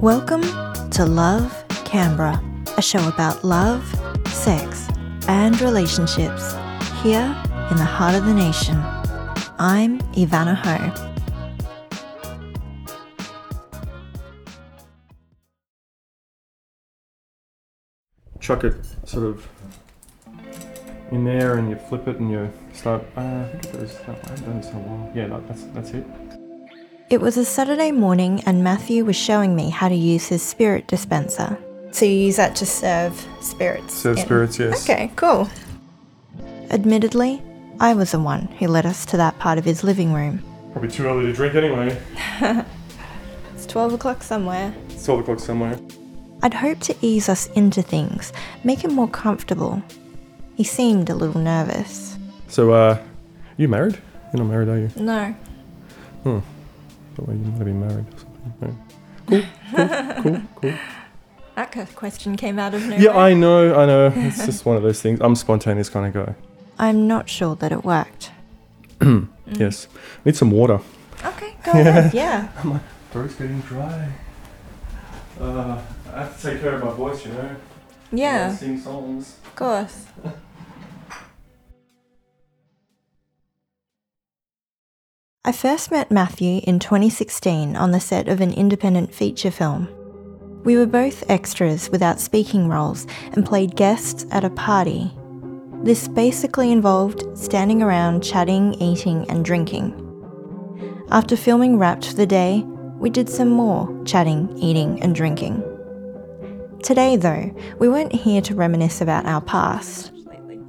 [0.00, 0.42] Welcome
[0.90, 2.42] to Love Canberra,
[2.76, 3.82] a show about love,
[4.28, 4.86] sex,
[5.28, 6.52] and relationships
[7.02, 7.34] here
[7.70, 8.76] in the heart of the nation.
[9.58, 11.09] I'm Ivana Ho.
[18.50, 19.48] Chuck it sort of
[21.12, 23.00] in there and you flip it and you start.
[23.16, 24.18] Uh, I think it goes that way.
[24.24, 25.12] I've done this in a while.
[25.14, 26.04] Yeah, that, that's that's it.
[27.10, 30.88] It was a Saturday morning, and Matthew was showing me how to use his spirit
[30.88, 31.58] dispenser.
[31.92, 33.94] So you use that to serve spirits?
[33.94, 34.88] Serve in- spirits, yes.
[34.88, 35.48] Okay, cool.
[36.70, 37.42] Admittedly,
[37.80, 40.42] I was the one who led us to that part of his living room.
[40.72, 41.96] Probably too early to drink anyway.
[43.54, 44.74] It's 12 o'clock somewhere.
[44.88, 45.78] It's 12 o'clock somewhere.
[46.42, 48.32] I'd hoped to ease us into things,
[48.64, 49.82] make him more comfortable.
[50.56, 52.16] He seemed a little nervous.
[52.48, 52.98] So, uh,
[53.56, 53.98] you married?
[54.32, 54.90] You're not married, are you?
[54.96, 55.34] No.
[56.24, 58.78] Thought you might have been married or something.
[59.28, 59.42] No.
[59.72, 60.74] Cool, cool, cool, cool.
[61.56, 63.02] That question came out of nowhere.
[63.02, 64.12] Yeah, I know, I know.
[64.16, 65.20] It's just one of those things.
[65.20, 66.34] I'm a spontaneous kind of guy.
[66.78, 68.30] I'm not sure that it worked.
[69.52, 69.88] Yes.
[70.24, 70.80] Need some water.
[71.24, 72.14] Okay, go ahead.
[72.14, 72.48] Yeah.
[72.64, 72.78] My
[73.10, 74.08] throat's getting dry.
[75.40, 75.82] Uh,
[76.14, 77.56] I have to take care of my voice, you know.
[78.12, 79.36] Yeah, Sing songs.
[79.44, 80.06] of course.
[85.44, 89.88] I first met Matthew in 2016 on the set of an independent feature film.
[90.64, 95.10] We were both extras without speaking roles and played guests at a party.
[95.82, 99.94] This basically involved standing around chatting, eating, and drinking.
[101.10, 102.62] After filming wrapped for the day,
[102.98, 105.64] we did some more chatting, eating, and drinking.
[106.82, 110.12] Today, though, we weren't here to reminisce about our past.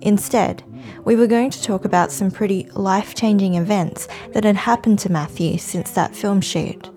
[0.01, 0.63] Instead,
[1.05, 5.11] we were going to talk about some pretty life changing events that had happened to
[5.11, 6.89] Matthew since that film shoot.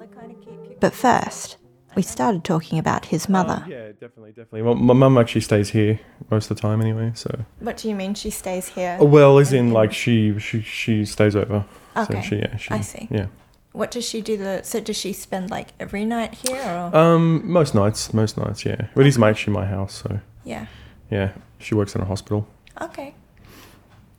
[0.81, 1.59] But first,
[1.95, 3.63] we started talking about his mother.
[3.65, 4.63] Uh, yeah, definitely, definitely.
[4.63, 7.13] Well, my mum actually stays here most of the time anyway.
[7.15, 8.99] So, What do you mean she stays here?
[9.01, 11.65] Well, as in like she she she stays over.
[11.97, 13.07] Okay, So she yeah she I see.
[13.11, 13.27] yeah.
[13.75, 14.37] What does she do?
[14.37, 16.97] The so does she spend like every night here or?
[16.97, 18.87] Um, most nights, most nights, yeah.
[18.95, 20.67] But it is my, actually my house, so yeah.
[21.11, 21.33] yeah.
[21.59, 22.47] She works in a hospital.
[22.81, 23.17] Okay.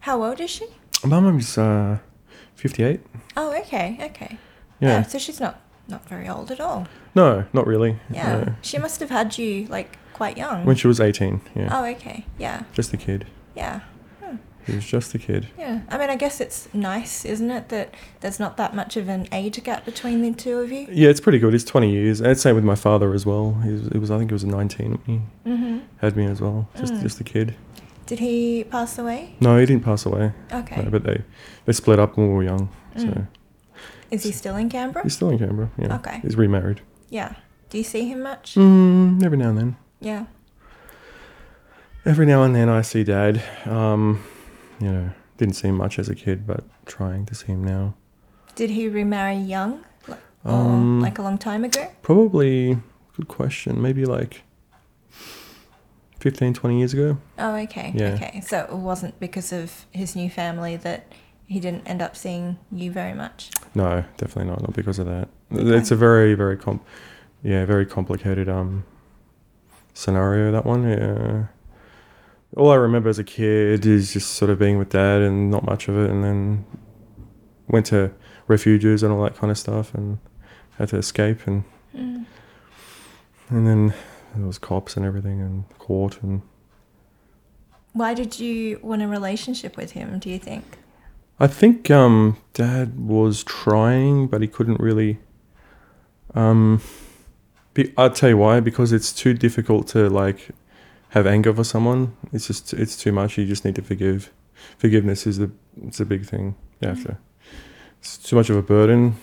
[0.01, 0.67] How old is she?
[1.05, 1.99] My mum's uh,
[2.55, 2.99] fifty-eight.
[3.37, 4.37] Oh, okay, okay.
[4.81, 5.03] Yeah.
[5.03, 6.89] So she's not not very old at all.
[7.15, 7.97] No, not really.
[8.09, 8.35] Yeah.
[8.35, 8.55] No.
[8.61, 10.65] She must have had you like quite young.
[10.65, 11.69] When she was eighteen, yeah.
[11.71, 12.25] oh, okay.
[12.37, 12.63] Yeah.
[12.73, 13.25] Just a kid.
[13.55, 13.79] Yeah.
[14.65, 15.47] He was just a kid.
[15.59, 15.81] Yeah.
[15.89, 19.27] I mean, I guess it's nice, isn't it, that there's not that much of an
[19.31, 20.87] age gap between the two of you?
[20.89, 21.53] Yeah, it's pretty good.
[21.53, 22.19] It's twenty years.
[22.21, 23.53] And same with my father as well.
[23.63, 25.77] He was, it was I think he was nineteen when he Mm-hmm.
[25.97, 26.67] had me as well.
[26.77, 27.01] Just Mm.
[27.03, 27.55] just a kid.
[28.07, 29.35] Did he pass away?
[29.39, 30.31] No, he didn't pass away.
[30.51, 30.81] Okay.
[30.83, 31.21] No, but they
[31.65, 32.69] they split up when we were young.
[32.97, 33.27] So Mm.
[34.11, 35.03] Is he still in Canberra?
[35.03, 35.69] he's still in Canberra.
[35.77, 35.95] Yeah.
[35.95, 36.19] Okay.
[36.21, 36.81] He's remarried.
[37.09, 37.33] Yeah.
[37.69, 38.55] Do you see him much?
[38.55, 39.75] Mm, every now and then.
[39.99, 40.25] Yeah.
[42.05, 43.41] Every now and then I see dad.
[43.65, 44.23] Um,
[44.79, 47.93] you know, didn't see him much as a kid, but trying to see him now.
[48.55, 49.83] Did he remarry young?
[50.07, 51.87] Like, Um, like a long time ago?
[52.01, 52.77] Probably,
[53.15, 53.81] good question.
[53.81, 54.43] Maybe like
[56.19, 57.17] 15, 20 years ago.
[57.37, 57.91] Oh, okay.
[57.95, 58.13] Yeah.
[58.13, 58.41] Okay.
[58.41, 61.11] So it wasn't because of his new family that
[61.45, 63.51] he didn't end up seeing you very much.
[63.75, 64.61] No, definitely not.
[64.61, 65.27] Not because of that.
[65.53, 65.77] Okay.
[65.77, 66.81] It's a very, very com,
[67.43, 68.83] yeah, very complicated um
[69.93, 70.51] scenario.
[70.51, 70.83] That one.
[70.89, 71.45] Yeah.
[72.55, 75.65] All I remember as a kid is just sort of being with dad and not
[75.65, 76.65] much of it, and then
[77.67, 78.11] went to
[78.47, 80.19] refuges and all that kind of stuff, and
[80.77, 81.63] had to escape, and
[81.95, 82.25] Mm.
[83.49, 83.93] and then
[84.35, 86.41] there was cops and everything, and court, and
[87.93, 90.19] Why did you want a relationship with him?
[90.19, 90.77] Do you think?
[91.39, 95.19] I think um, Dad was trying, but he couldn't really.
[96.33, 96.81] Um,
[97.73, 98.59] be, I'll tell you why.
[98.59, 100.49] Because it's too difficult to like
[101.15, 102.15] have anger for someone.
[102.31, 103.37] It's just it's too much.
[103.37, 104.31] You just need to forgive.
[104.77, 105.49] Forgiveness is the
[105.81, 106.55] it's a big thing.
[106.81, 107.17] You.
[107.99, 109.15] It's too much of a burden.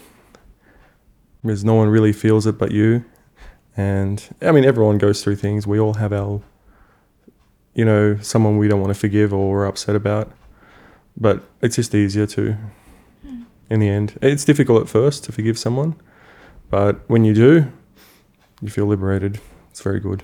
[1.43, 3.05] Because no one really feels it but you,
[3.77, 5.67] and I mean everyone goes through things.
[5.67, 6.41] We all have our,
[7.75, 10.33] you know, someone we don't want to forgive or we're upset about
[11.17, 12.57] but it's just easier to
[13.71, 15.95] in the end it's difficult at first to forgive someone
[16.71, 17.71] but when you do
[18.61, 19.41] you feel liberated
[19.71, 20.23] it's very good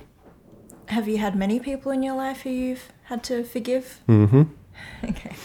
[0.89, 3.99] Have you had many people in your life who you've had to forgive?
[4.07, 4.43] hmm
[5.03, 5.35] Okay.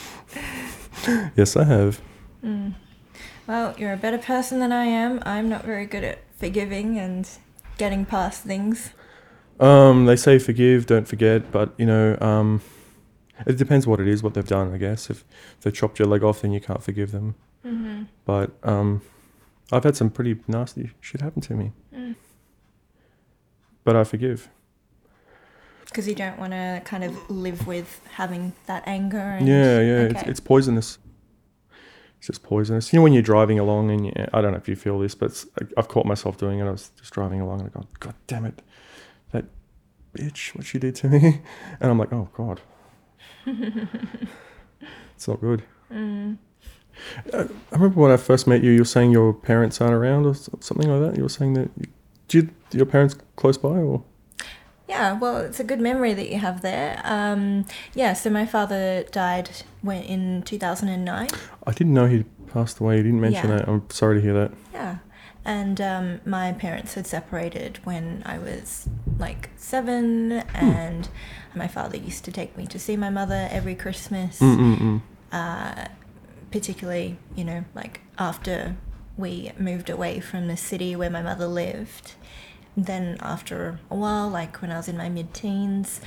[1.37, 2.01] yes i have
[2.45, 2.75] Mm.
[3.47, 5.19] Well, you're a better person than I am.
[5.25, 7.27] I'm not very good at forgiving and
[7.79, 8.91] getting past things.
[9.61, 12.61] um they say forgive don't forget but you know um
[13.47, 14.75] It depends what it is, what they've done.
[14.75, 15.25] I guess if
[15.63, 17.35] they chopped your leg off, then you can't forgive them.
[17.67, 18.03] Mm-hmm.
[18.25, 19.01] But um,
[19.73, 21.73] I've had some pretty nasty shit happen to me.
[21.93, 22.15] Mm.
[23.85, 24.49] But I forgive.
[25.95, 29.17] Because you don't want to kind of live with having that anger.
[29.17, 30.01] And, Yeah, yeah.
[30.01, 30.29] It's, okay.
[30.29, 30.99] it's poisonous.
[32.19, 32.93] It's just poisonous.
[32.93, 35.15] You know, when you're driving along and you, I don't know if you feel this,
[35.15, 35.47] but it's,
[35.77, 36.65] I've caught myself doing it.
[36.65, 38.61] I was just driving along and I go, God damn it,
[39.31, 39.45] that
[40.19, 41.43] bitch, what she did to me.
[41.81, 42.61] And I'm like, oh, God.
[43.47, 45.63] it's not good.
[45.93, 46.39] Mm.
[47.33, 50.27] Uh, I remember when I first met you, you were saying your parents aren't around
[50.27, 51.17] or something like that.
[51.17, 51.71] You were saying that.
[52.27, 54.03] Did your parents close by or?
[54.89, 57.01] Yeah, well, it's a good memory that you have there.
[57.05, 57.65] Um,
[57.95, 59.51] yeah, so my father died
[59.81, 61.29] when, in 2009.
[61.67, 62.99] I didn't know he passed away.
[62.99, 63.57] You didn't mention Yeah.
[63.59, 63.69] that.
[63.69, 64.53] I'm sorry to hear that.
[64.75, 64.99] Yeah.
[65.47, 68.89] And um, my parents had separated when I was
[69.19, 71.09] like seven, and
[71.55, 74.41] my father used to take me to see my mother every Christmas,
[75.33, 75.87] uh,
[76.51, 78.77] particularly, you know, like after
[79.17, 82.15] we moved away from the city where my mother lived.
[82.77, 86.01] Then, after a while, like when I was in my mid teens,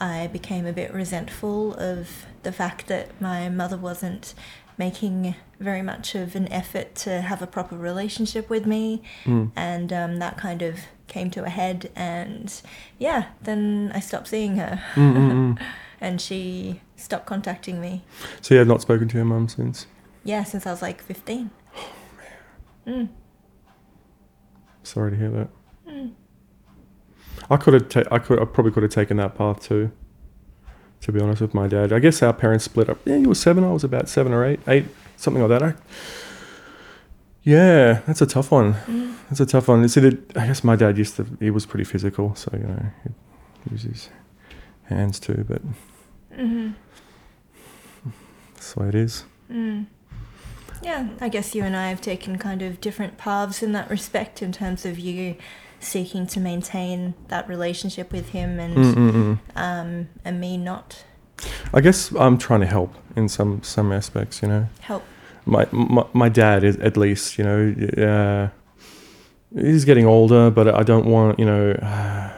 [0.00, 4.34] I became a bit resentful of the fact that my mother wasn't
[4.78, 9.02] making very much of an effort to have a proper relationship with me.
[9.24, 9.52] Mm.
[9.54, 11.90] And um, that kind of came to a head.
[11.94, 12.50] And
[12.98, 14.82] yeah, then I stopped seeing her.
[14.94, 15.60] Mm-mm-mm.
[16.00, 18.02] and she stopped contacting me.
[18.40, 19.86] So you have not spoken to your mum since?
[20.24, 21.50] Yeah, since I was like 15.
[21.76, 21.92] Oh
[22.86, 23.08] Mm.
[24.82, 25.48] Sorry to hear that.
[25.90, 26.12] Mm.
[27.50, 27.88] I could have.
[27.88, 28.40] Ta- I could.
[28.40, 29.90] I probably could have taken that path too.
[31.02, 32.98] To be honest with my dad, I guess our parents split up.
[33.06, 33.64] Yeah, you were seven.
[33.64, 34.84] I was about seven or eight, eight,
[35.16, 35.62] something like that.
[35.62, 35.74] I,
[37.42, 38.74] yeah, that's a tough one.
[38.74, 39.16] Mm.
[39.30, 39.88] That's a tough one.
[39.88, 41.26] See, that I guess my dad used to.
[41.40, 42.86] He was pretty physical, so you know,
[43.64, 44.10] he used his
[44.84, 45.44] hands too.
[45.48, 45.62] But
[46.38, 46.70] hmm
[48.54, 49.24] that's the way it is.
[49.50, 49.86] Mm.
[50.82, 54.42] Yeah, I guess you and I have taken kind of different paths in that respect
[54.42, 55.36] in terms of you
[55.80, 61.04] seeking to maintain that relationship with him and um, and me not
[61.72, 64.42] I guess I'm trying to help in some some aspects.
[64.42, 64.66] You know.
[64.80, 65.02] help.
[65.46, 67.60] my, my my dad is at least you know
[68.06, 68.48] uh,
[69.58, 71.72] he's getting older but i don't want you know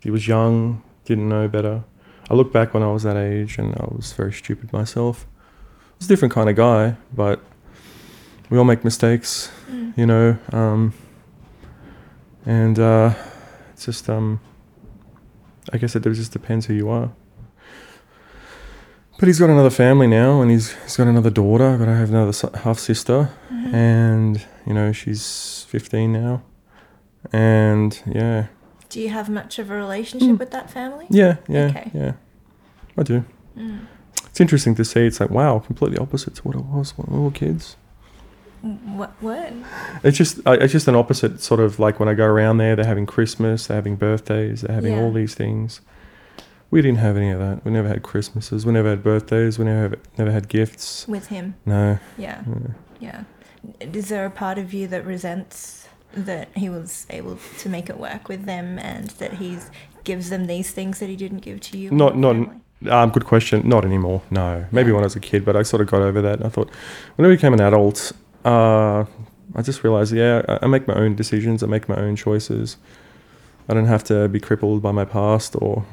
[0.00, 1.84] he was young didn't know better
[2.30, 5.26] i look back when i was that age and i was very stupid myself
[5.92, 7.40] i was a different kind of guy but
[8.50, 9.96] we all make mistakes Mm.
[9.96, 10.92] you know um,
[12.46, 13.14] and uh,
[13.72, 14.40] it's just um,
[15.72, 17.10] i guess it just depends who you are
[19.18, 21.92] but he's got another family now and he's, he's got another daughter but got to
[22.10, 23.72] another half sister Mhm.
[23.74, 26.42] and you know she's 15 now
[27.32, 28.46] and yeah
[28.90, 30.38] Do you have much of a relationship Mm.
[30.38, 31.06] with that family?
[31.10, 31.90] yeah yeah Okay.
[31.94, 32.12] yeah
[32.98, 33.24] i do
[33.56, 33.86] Mm.
[34.26, 37.24] it's interesting to see it's like wow completely opposite to what it was when we
[37.24, 37.76] were kids
[38.64, 39.12] What?
[39.20, 39.52] What?
[40.02, 42.86] it's just it's just an opposite sort of like when i go around there they're
[42.86, 45.00] having christmas they're having birthdays they're having Yeah.
[45.02, 45.82] all these things
[46.70, 49.66] we didn't have any of that we never had christmases we never had birthdays we
[49.66, 51.54] never never had gifts With him?
[51.66, 52.42] no Yeah.
[52.50, 52.70] uh,
[53.00, 53.24] Yeah.
[53.80, 57.98] Is there a part of you that resents that he was able to make it
[57.98, 59.58] work with them and that he
[60.04, 61.90] gives them these things that he didn't give to you?
[61.90, 62.60] Not- not- family?
[62.90, 63.66] Um, good question.
[63.66, 64.20] Not anymore.
[64.30, 64.66] No.
[64.70, 66.34] Maybe when I was a kid, but I sort of got over that.
[66.38, 66.68] And I thought,
[67.16, 68.12] when I became an adult,
[68.44, 69.04] uh,
[69.54, 71.62] I just realized, yeah, I, I make my own decisions.
[71.62, 72.76] I make my own choices.
[73.68, 75.84] I don't have to be crippled by my past or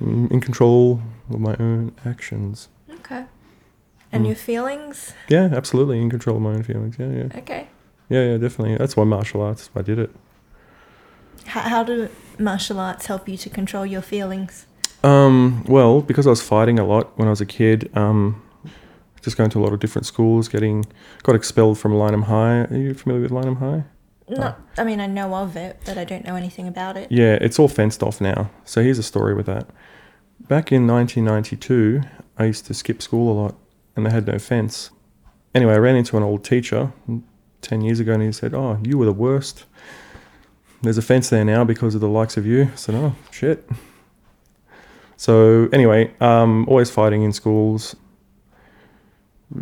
[0.00, 2.68] in control of my own actions.
[2.90, 3.24] Okay.
[4.12, 4.28] And Mm.
[4.28, 5.12] your feelings?
[5.28, 6.96] Yeah, absolutely in control of my own feelings.
[6.98, 7.68] Yeah, yeah, Okay.
[8.08, 8.76] yeah, yeah, definitely.
[8.76, 9.70] That's why martial arts.
[9.76, 10.10] I did it.
[11.46, 14.66] How, how do martial arts help you to control your feelings?
[15.04, 18.42] Um, well, because I was fighting a lot when I was a kid, um,
[19.22, 20.86] just going to a lot of different schools, getting
[21.22, 22.64] got expelled from Lyneham High.
[22.64, 23.84] Are you familiar with Lyneham High?
[24.28, 27.10] Not, I mean, I know of it, but I don't know anything about it.
[27.10, 28.50] Yeah, it's all fenced off now.
[28.64, 29.68] So here's a story with that.
[30.38, 32.02] Back in 1992,
[32.38, 33.56] I used to skip school a lot,
[33.96, 34.90] and they had no fence.
[35.52, 36.92] Anyway, I ran into an old teacher
[37.62, 39.64] 10 years ago, and he said, "Oh, you were the worst.
[40.82, 43.68] There's a fence there now because of the likes of you." I said, "Oh, shit."
[45.16, 47.96] So anyway, um, always fighting in schools,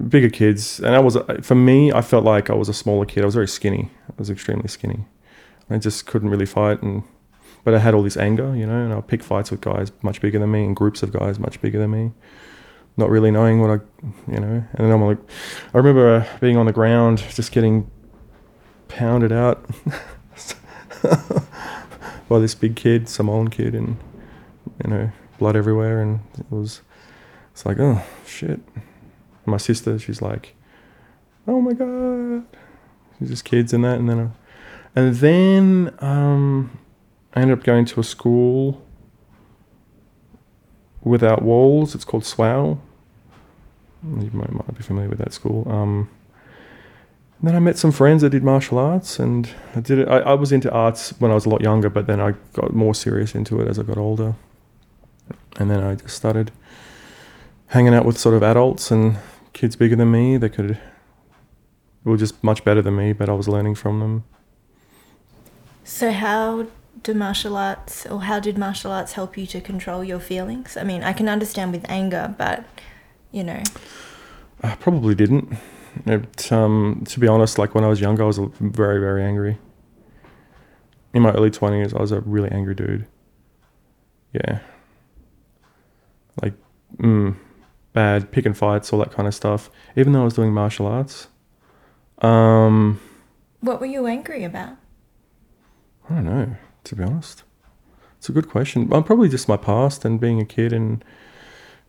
[0.09, 1.93] bigger kids, and I was for me.
[1.93, 3.23] I felt like I was a smaller kid.
[3.23, 3.91] I was very skinny.
[4.09, 5.07] I was extremely skinny.
[5.71, 7.03] I just couldn't really fight, and
[7.65, 10.21] but I had all this anger, you know, and I'll pick fights with guys much
[10.21, 12.13] bigger than me and groups of guys much bigger than me,
[12.97, 13.81] not really knowing what I,
[14.31, 14.65] you know.
[14.73, 15.19] And then I'm like,
[15.75, 17.91] I remember uh, being on the ground, just getting
[18.89, 19.65] pounded out
[22.29, 23.99] by this big kid, Samoan kid, and
[24.85, 26.83] you know, blood everywhere, and it was.
[27.53, 28.61] It's like, oh shit.
[29.49, 30.55] My sister, she's like,
[31.47, 32.45] oh my god.
[33.19, 34.31] She's just kids and that, and then, uh,
[34.95, 36.79] and then um,
[37.35, 38.85] I ended up going to a school
[41.03, 41.95] without walls.
[41.95, 42.79] It's called SWOW.
[44.05, 45.67] You might, might be familiar with that school.
[45.69, 46.09] Um,
[47.43, 50.09] then I met some friends that did martial arts, and I did it.
[50.09, 52.75] I, I was into arts when I was a lot younger, but then I got
[52.75, 54.35] more serious into it as I got older.
[55.57, 56.51] And then I just started
[57.69, 59.19] hanging out with sort of adults and
[59.59, 60.37] kids bigger than me.
[60.37, 60.79] They could
[62.05, 64.25] were just much better than me, but I was learning from them.
[65.83, 66.69] So how
[67.03, 70.77] do martial arts or how did martial arts help you to control your feelings?
[70.77, 72.65] I mean, I can understand with anger, but
[73.33, 73.63] you know.
[74.63, 75.57] I probably didn't.
[76.07, 79.59] It, um, to be honest, like when I was younger, I was very, very angry.
[81.13, 83.07] In my early 20s, I was a really angry dude.
[84.33, 84.61] Yeah.
[86.41, 86.55] Like,
[86.99, 87.35] mm,
[87.93, 89.71] bad, picking fights, all that kind of stuff.
[89.97, 91.29] Even though I was doing martial arts.
[92.19, 93.01] Um,
[93.61, 94.77] what were you angry about?
[96.09, 97.45] I don't know, to be honest.
[98.19, 98.93] It's a good question.
[98.93, 101.05] I'm probably just my past and being a kid and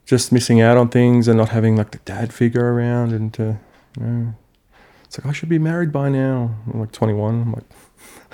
[0.06, 3.60] just missing out on things and not having like the dad figure around and to
[4.00, 4.34] you know,
[5.04, 6.56] it's like I should be married by now.
[6.72, 7.42] I'm like 21.
[7.42, 7.64] I'm like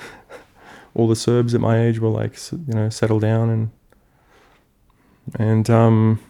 [0.94, 3.70] all the Serbs at my age were like you know settle down and
[5.38, 6.20] and um,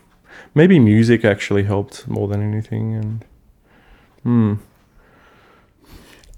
[0.54, 3.24] maybe music actually helped more than anything and
[4.22, 4.54] hmm.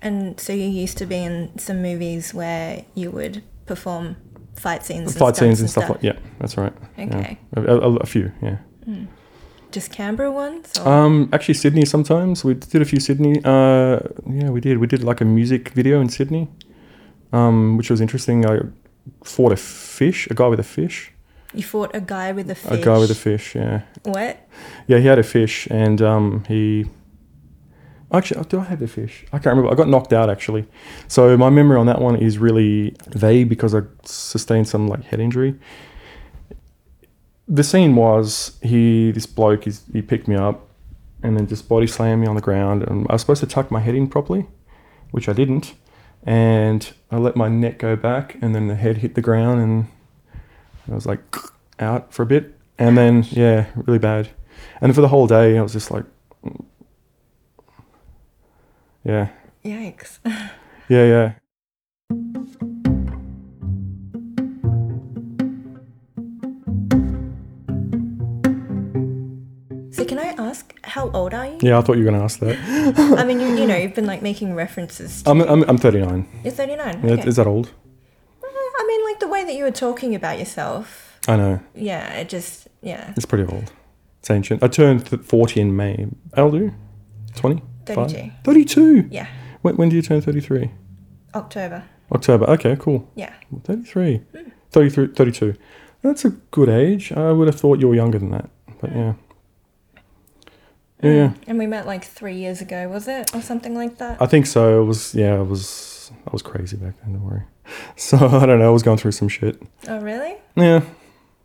[0.01, 4.17] And so you used to be in some movies where you would perform
[4.55, 6.73] fight scenes, fight scenes and stuff, stuff, like yeah, that's right.
[6.99, 7.63] Okay, yeah.
[7.63, 8.59] a, a, a, few, yeah.
[8.87, 9.09] Mm.
[9.71, 10.79] Just Canberra ones?
[10.79, 10.89] Or?
[10.89, 12.45] Um, actually Sydney sometimes.
[12.45, 13.41] We did a few Sydney.
[13.45, 14.79] Uh, yeah, we did.
[14.79, 16.49] We did like a music video in Sydney,
[17.33, 18.47] um, which was interesting.
[18.47, 18.61] I
[19.25, 21.13] fought a fish, a guy with a fish.
[21.55, 22.81] You fought a guy with a fish.
[22.81, 23.83] A guy with a fish, yeah.
[24.03, 24.49] What?
[24.87, 26.87] Yeah, he had a fish, and um, he.
[28.13, 29.25] Actually, do I have the fish?
[29.33, 29.71] I can't remember.
[29.71, 30.67] I got knocked out actually,
[31.09, 35.21] so my memory on that one is really vague because I sustained some like head
[35.21, 35.59] injury
[37.49, 40.69] the scene was he this bloke he picked me up
[41.23, 43.71] and then just body slammed me on the ground and I was supposed to tuck
[43.71, 44.47] my head in properly,
[45.11, 45.75] which I didn't,
[46.23, 49.89] and I let my neck go back and then the head hit the ground and
[50.91, 51.37] I was like
[51.79, 54.29] out for a bit and then yeah really bad
[54.81, 56.05] and for the whole day I was just like
[59.05, 59.29] yeah
[59.65, 60.19] yikes
[60.89, 61.33] yeah yeah
[69.91, 71.59] So can I ask how old are you?
[71.61, 72.57] Yeah, I thought you were going to ask that.
[73.19, 75.25] I mean, you, you know, you've been like making references.
[75.25, 76.29] To I'm, I'm, I'm 39.
[76.45, 77.01] You're 39.
[77.03, 77.29] Yeah, okay.
[77.29, 77.73] Is that old?
[78.45, 81.19] I mean, like the way that you were talking about yourself.
[81.27, 81.61] I know.
[81.75, 83.13] Yeah, it just, yeah.
[83.17, 83.73] It's pretty old.
[84.21, 84.63] It's ancient.
[84.63, 86.07] I turned 40 in May.
[86.35, 86.73] I'll do
[87.37, 87.63] 20?
[87.87, 88.31] 32.
[88.45, 89.09] 32?
[89.11, 89.27] Yeah.
[89.63, 90.71] When, when do you turn 33?
[91.35, 91.85] October.
[92.13, 92.49] October.
[92.51, 93.09] Okay, cool.
[93.15, 93.33] Yeah.
[93.65, 94.23] 33.
[94.35, 94.53] Mm.
[94.71, 95.55] 33, 32.
[96.03, 97.13] That's a good age.
[97.13, 98.51] I would have thought you were younger than that.
[98.81, 99.15] But yeah.
[101.03, 101.33] Yeah.
[101.47, 104.21] And we met like three years ago, was it, or something like that?
[104.21, 104.83] I think so.
[104.83, 105.15] It was.
[105.15, 105.98] Yeah, it was.
[106.11, 107.15] I was crazy back then.
[107.15, 107.43] Don't worry.
[107.97, 108.69] So I don't know.
[108.69, 109.61] I was going through some shit.
[109.89, 110.37] Oh really?
[110.57, 110.83] Yeah.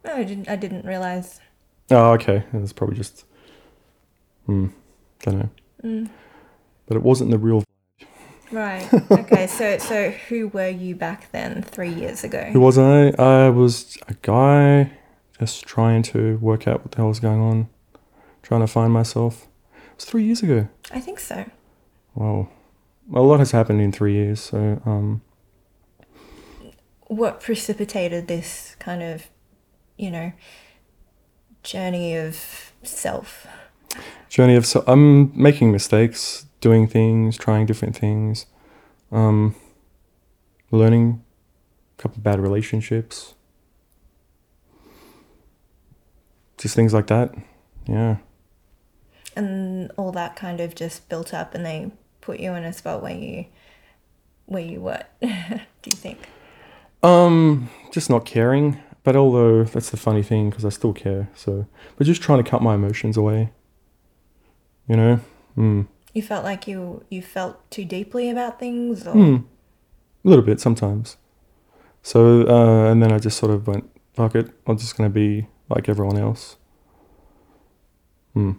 [0.06, 0.48] No, I didn't.
[0.48, 1.42] I didn't realize.
[1.92, 2.44] Oh, okay.
[2.54, 3.26] It was probably just.
[4.46, 4.68] Hmm.
[5.22, 5.50] Don't know.
[5.84, 6.10] Mm.
[6.88, 7.64] But it wasn't the real.
[8.52, 8.88] Right.
[9.12, 9.48] Okay.
[9.48, 12.44] so, so who were you back then, three years ago?
[12.54, 13.10] Who was I?
[13.18, 14.92] I was a guy
[15.40, 17.68] just trying to work out what the hell was going on
[18.44, 19.48] trying to find myself.
[19.74, 20.68] It was three years ago.
[20.92, 21.50] I think so.
[22.14, 22.50] Wow.
[23.12, 24.40] A lot has happened in three years.
[24.40, 25.22] So, um,
[27.08, 29.28] what precipitated this kind of,
[29.98, 30.34] you know,
[31.64, 33.48] journey of self?
[34.30, 34.88] Journey of self.
[34.88, 38.46] I'm making mistakes, doing things, trying different things,
[39.12, 39.56] um,
[40.72, 41.24] learning
[41.98, 43.34] a couple of bad relationships,
[46.58, 47.34] just things like that.
[47.86, 48.18] Yeah
[49.36, 51.92] and all that kind of just built up and they
[52.24, 53.46] put you in a spot where you
[54.46, 55.28] where you what do
[55.86, 56.20] you think?
[57.02, 58.80] Um just not caring.
[59.04, 61.68] But although that's the funny thing because i still care so.
[61.98, 63.52] But just trying to cut my emotions away.
[64.88, 65.20] You know?
[65.58, 65.88] Mm.
[66.14, 69.14] you felt like you you felt too deeply about things or?
[69.14, 69.44] Mm.
[70.26, 71.18] a little bit sometimes.
[72.02, 75.14] So uh, and then i just sort of went fuck it i'm just going to
[75.14, 76.58] be like everyone else.
[78.36, 78.58] Mm.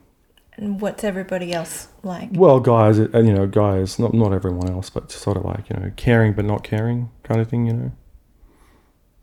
[0.56, 2.30] And what's everybody else like?
[2.32, 5.76] Well, guys, uh, you know, guys, not not everyone else, but sort of like you
[5.76, 7.92] know, caring but not caring kind of thing, you know.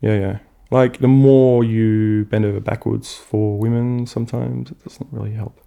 [0.00, 0.38] Yeah, yeah.
[0.70, 5.60] Like the more you bend over backwards for women, sometimes it doesn't really help.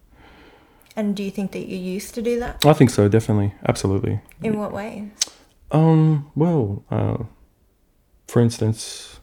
[0.95, 2.65] And do you think that you used to do that?
[2.65, 4.21] I think so, definitely, absolutely.
[4.41, 5.11] In what way?
[5.71, 7.23] Um, well, uh,
[8.27, 9.19] for instance,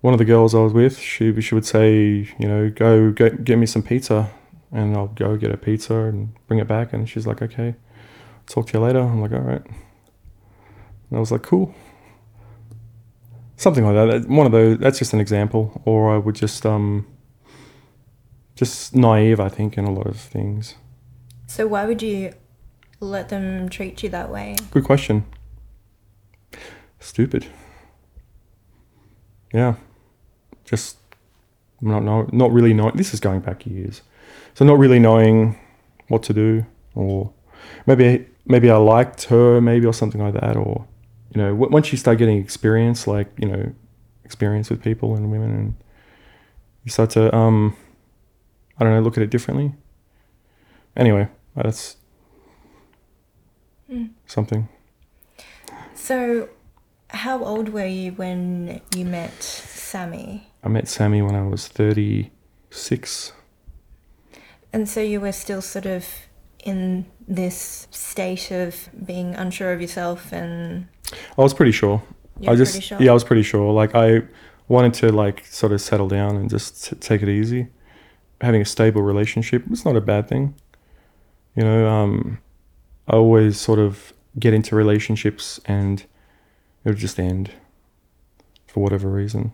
[0.00, 3.44] one of the girls I was with, she she would say, you know, go get
[3.44, 4.30] get me some pizza,
[4.72, 7.74] and I'll go get a pizza and bring it back, and she's like, okay,
[8.46, 9.00] talk to you later.
[9.00, 9.64] I'm like, all right.
[9.64, 11.74] And I was like, cool.
[13.56, 14.28] Something like that.
[14.28, 14.78] One of those.
[14.78, 15.80] That's just an example.
[15.84, 17.06] Or I would just um.
[18.54, 20.76] Just naive, I think, in a lot of things.
[21.46, 22.32] So why would you
[23.00, 24.56] let them treat you that way?
[24.70, 25.26] Good question.
[26.98, 27.44] Stupid.
[29.52, 29.74] Yeah.
[30.64, 30.96] Just
[31.82, 32.96] not know, not really knowing.
[32.96, 34.00] This is going back years,
[34.54, 35.58] so not really knowing
[36.08, 36.64] what to do,
[36.94, 37.32] or
[37.86, 40.86] maybe maybe I liked her, maybe or something like that, or
[41.34, 43.72] you know, w- once you start getting experience, like you know,
[44.24, 45.74] experience with people and women, and
[46.84, 47.76] you start to um,
[48.78, 49.74] I don't know, look at it differently.
[50.96, 51.96] Anyway, that's
[53.90, 54.10] Mm.
[54.26, 54.68] something.
[55.94, 56.48] So,
[57.10, 60.48] how old were you when you met Sammy?
[60.64, 63.32] I met Sammy when I was 36.
[64.72, 66.06] And so you were still sort of
[66.64, 70.88] in this state of being unsure of yourself and
[71.38, 72.02] I was pretty sure.
[72.40, 73.00] you're I just pretty sure?
[73.00, 73.72] yeah, I was pretty sure.
[73.72, 74.22] Like I
[74.68, 77.68] wanted to like sort of settle down and just t- take it easy.
[78.40, 80.54] Having a stable relationship was not a bad thing.
[81.54, 82.38] You know, um,
[83.08, 86.00] I always sort of get into relationships and
[86.84, 87.52] it would just end
[88.66, 89.52] for whatever reason.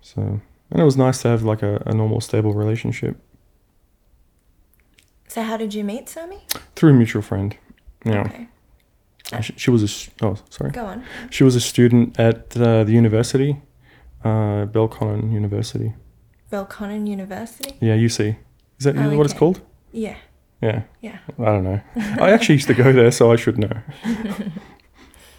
[0.00, 3.16] So, and it was nice to have like a, a normal, stable relationship
[5.28, 6.40] So how did you meet Sammy?
[6.76, 7.56] through a mutual friend.
[8.04, 8.48] Yeah, Okay.
[9.42, 9.90] she, she was a
[10.26, 10.70] oh sorry.
[10.70, 11.04] Go on.
[11.30, 13.60] She was a student at uh, the university,
[14.24, 15.94] uh, Belconnen University.
[16.50, 17.76] Belconnen University?
[17.80, 18.36] Yeah, UC.
[18.78, 19.60] Is that Oh, what it's called?
[19.92, 20.16] Yeah.
[20.62, 20.82] Yeah.
[21.02, 21.18] Yeah.
[21.38, 21.80] I don't know.
[21.96, 23.76] I actually used to go there, so I should know.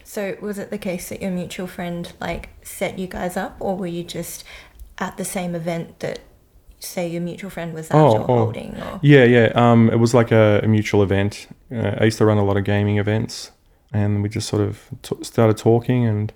[0.03, 3.77] So was it the case that your mutual friend like set you guys up or
[3.77, 4.43] were you just
[4.99, 6.19] at the same event that
[6.79, 8.25] say your mutual friend was at Oh, or oh.
[8.25, 9.51] holding or Yeah, yeah.
[9.55, 11.47] Um, it was like a, a mutual event.
[11.71, 13.51] Uh, I used to run a lot of gaming events,
[13.91, 16.33] and we just sort of t- started talking, and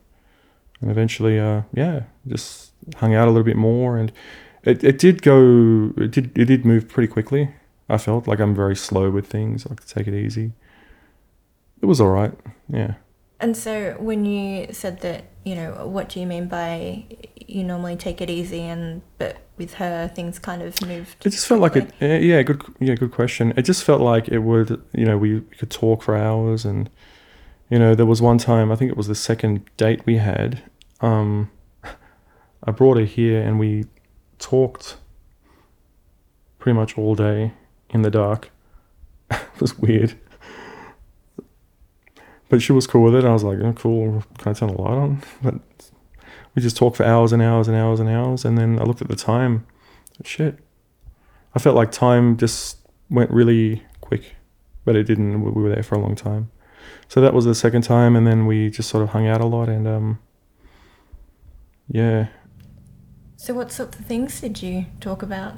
[0.82, 4.12] and eventually, uh, yeah, just hung out a little bit more, and
[4.64, 5.94] it, it did go.
[5.98, 7.54] It did it did move pretty quickly.
[7.90, 9.66] I felt like I'm very slow with things.
[9.66, 10.54] I like to take it easy.
[11.82, 12.34] It was all right.
[12.70, 12.96] Yeah.
[13.40, 17.06] And so when you said that, you know, what do you mean by
[17.48, 21.46] you normally take it easy and but with her things kind of moved It just
[21.46, 21.94] felt like it.
[22.00, 22.64] Yeah, good.
[22.80, 23.54] Yeah, good question.
[23.56, 24.82] It just felt like it would.
[24.94, 26.90] You know, we, we could talk for hours, and
[27.70, 28.72] you know, there was one time.
[28.72, 30.64] I think it was the second date we had.
[31.02, 31.52] Um,
[32.64, 33.86] I brought her here, and we
[34.40, 34.98] talked
[36.58, 37.54] pretty much all day
[37.90, 38.50] in the dark.
[39.32, 40.16] it was weird,
[42.54, 43.26] but she was cool with it.
[43.26, 45.56] I was like, oh, "Cool, can I turn the light on?" But
[46.54, 49.02] we just talked for hours and hours and hours and hours, and then I looked
[49.02, 49.66] at the time.
[50.24, 50.60] Shit.
[51.56, 52.78] I felt like time just
[53.10, 54.36] went really quick,
[54.86, 55.42] but it didn't.
[55.42, 56.52] We we were there for a long time.
[57.08, 59.48] So that was the second time, and then we just sort of hung out a
[59.48, 60.20] lot, and um,
[61.88, 62.28] yeah,
[63.36, 65.58] So what sorts of things did you talk about?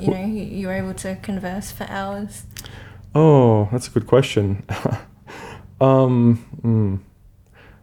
[0.00, 2.42] You know, you were able to converse for hours.
[3.14, 4.64] Oh, that's a good question.
[5.84, 7.00] um, mm.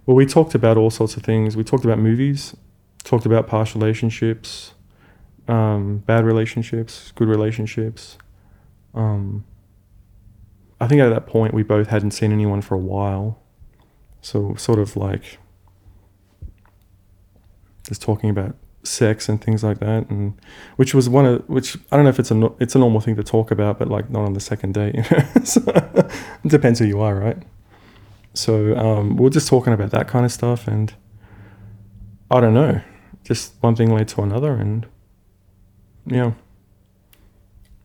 [0.05, 1.55] Well, we talked about all sorts of things.
[1.55, 2.55] We talked about movies,
[3.03, 4.73] talked about past relationships,
[5.47, 8.17] um, bad relationships, good relationships.
[8.93, 9.45] Um,
[10.79, 13.39] I think at that point we both hadn't seen anyone for a while,
[14.21, 15.37] so sort of like
[17.87, 20.33] just talking about sex and things like that, and
[20.75, 23.15] which was one of which I don't know if it's a it's a normal thing
[23.15, 24.95] to talk about, but like not on the second date.
[24.95, 25.23] You know?
[25.43, 27.37] so, it depends who you are, right?
[28.33, 30.93] So um, we we're just talking about that kind of stuff, and
[32.29, 32.81] I don't know,
[33.23, 34.85] just one thing led to another, and
[36.05, 36.31] yeah,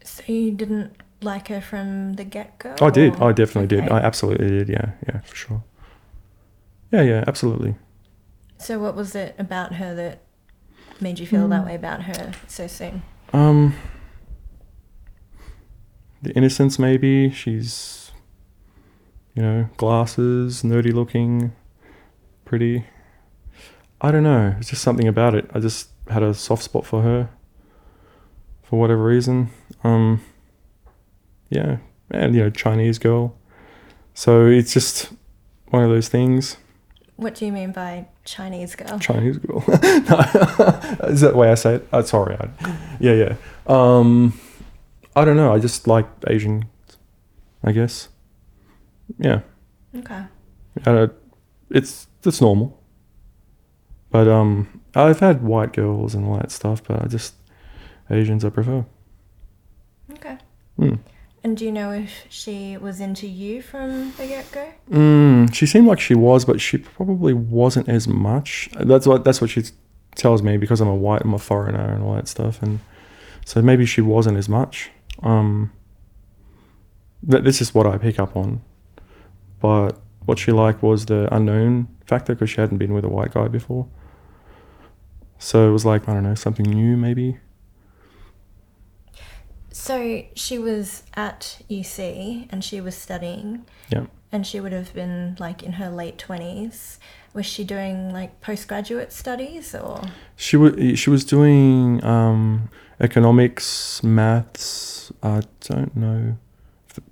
[0.05, 2.75] So you didn't like her from the get go?
[2.81, 5.65] I did, I definitely did, I absolutely did, yeah, yeah, for sure.
[6.93, 7.75] Yeah, yeah, absolutely.
[8.59, 10.21] So what was it about her that
[11.01, 11.67] made you feel that Hmm.
[11.67, 13.03] way about her so soon?
[13.33, 13.75] Um,
[16.23, 17.31] the innocence, maybe.
[17.31, 18.06] She's,
[19.37, 21.53] you know, glasses, nerdy looking,
[22.47, 22.87] pretty.
[24.01, 24.57] I don't know.
[24.59, 25.49] It's just something about it.
[25.53, 27.29] I just had a soft spot for her,
[28.63, 29.51] for whatever reason.
[29.85, 30.23] Um,
[31.51, 31.79] yeah,
[32.11, 33.37] and you know, Chinese girl.
[34.15, 35.13] So it's just
[35.69, 36.57] one of those things.
[37.17, 38.99] What do you mean by Chinese girl?
[38.99, 39.59] Chinese girl.
[39.69, 41.89] is that the way I say it?
[41.93, 42.37] Oh, sorry.
[42.37, 42.49] I,
[43.01, 43.35] yeah, yeah.
[43.67, 44.39] Um,
[45.15, 45.53] I don't know.
[45.53, 46.67] I just like Asian,
[47.63, 48.09] I guess.
[49.19, 49.41] Yeah.
[49.95, 50.25] Okay.
[50.85, 51.09] Uh,
[51.71, 52.83] it's it's normal.
[54.11, 57.35] But um, I've had white girls and all that stuff, but I just
[58.11, 58.85] Asians I prefer.
[60.13, 60.39] Okay.
[60.79, 60.99] Mm.
[61.43, 64.73] And do you know if she was into you from the get go?
[64.91, 68.69] Mm, she seemed like she was, but she probably wasn't as much.
[68.73, 69.63] That's what that's what she
[70.17, 72.81] tells me because I'm a white, I'm a foreigner, and all that stuff, and
[73.45, 74.91] so maybe she wasn't as much.
[75.23, 75.71] Um,
[77.31, 78.61] th- this is what I pick up on,
[79.61, 83.33] but what she liked was the unknown factor because she hadn't been with a white
[83.33, 83.89] guy before.
[85.39, 87.39] So it was like I don't know something new maybe.
[89.71, 93.67] So she was at UC and she was studying.
[93.91, 94.07] Yeah.
[94.33, 96.99] And she would have been like in her late twenties.
[97.35, 100.03] Was she doing like postgraduate studies or?
[100.35, 105.13] She was she was doing um, economics, maths.
[105.23, 106.37] I don't know,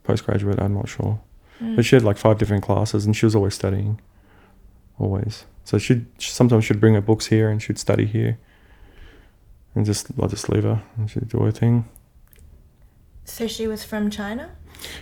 [0.03, 0.61] postgraduate.
[0.61, 1.21] I'm not sure,
[1.63, 1.77] Mm.
[1.77, 4.01] but she had like five different classes, and she was always studying,
[4.99, 5.45] always.
[5.65, 8.39] So she'd sometimes she'd bring her books here, and she'd study here,
[9.75, 11.89] and just I'll just leave her, and she'd do her thing.
[13.25, 14.51] So she was from China,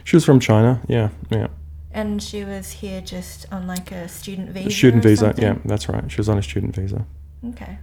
[0.05, 0.81] She was from China.
[0.89, 1.49] Yeah, yeah.
[1.91, 4.71] and she was here just on like a student visa.
[4.71, 5.25] student visa.
[5.27, 5.43] something?
[5.45, 6.11] Yeah, that's right.
[6.11, 7.05] She was on a student visa.
[7.49, 7.79] Okay.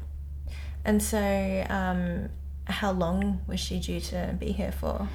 [0.85, 1.19] And so,
[1.69, 2.29] um,
[2.65, 5.07] how long was she due to be here for?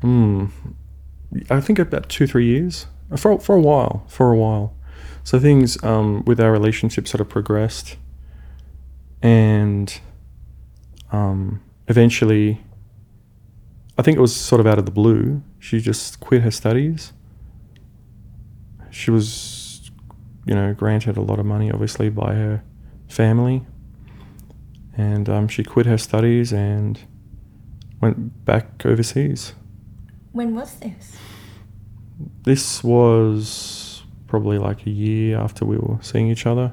[0.00, 0.46] Hmm.
[1.50, 2.86] I think about two, three years.
[3.16, 4.04] For for a while.
[4.08, 4.74] For a while.
[5.24, 7.96] So things um, with our relationship sort of progressed,
[9.22, 10.00] and
[11.10, 12.60] um, eventually,
[13.98, 15.42] I think it was sort of out of the blue.
[15.58, 17.12] She just quit her studies.
[18.90, 19.90] She was,
[20.44, 22.62] you know, granted a lot of money, obviously, by her
[23.08, 23.64] family,
[24.96, 27.00] and um, she quit her studies and
[28.00, 29.54] went back overseas.
[30.32, 31.16] When was this?
[32.42, 36.72] This was probably like a year after we were seeing each other.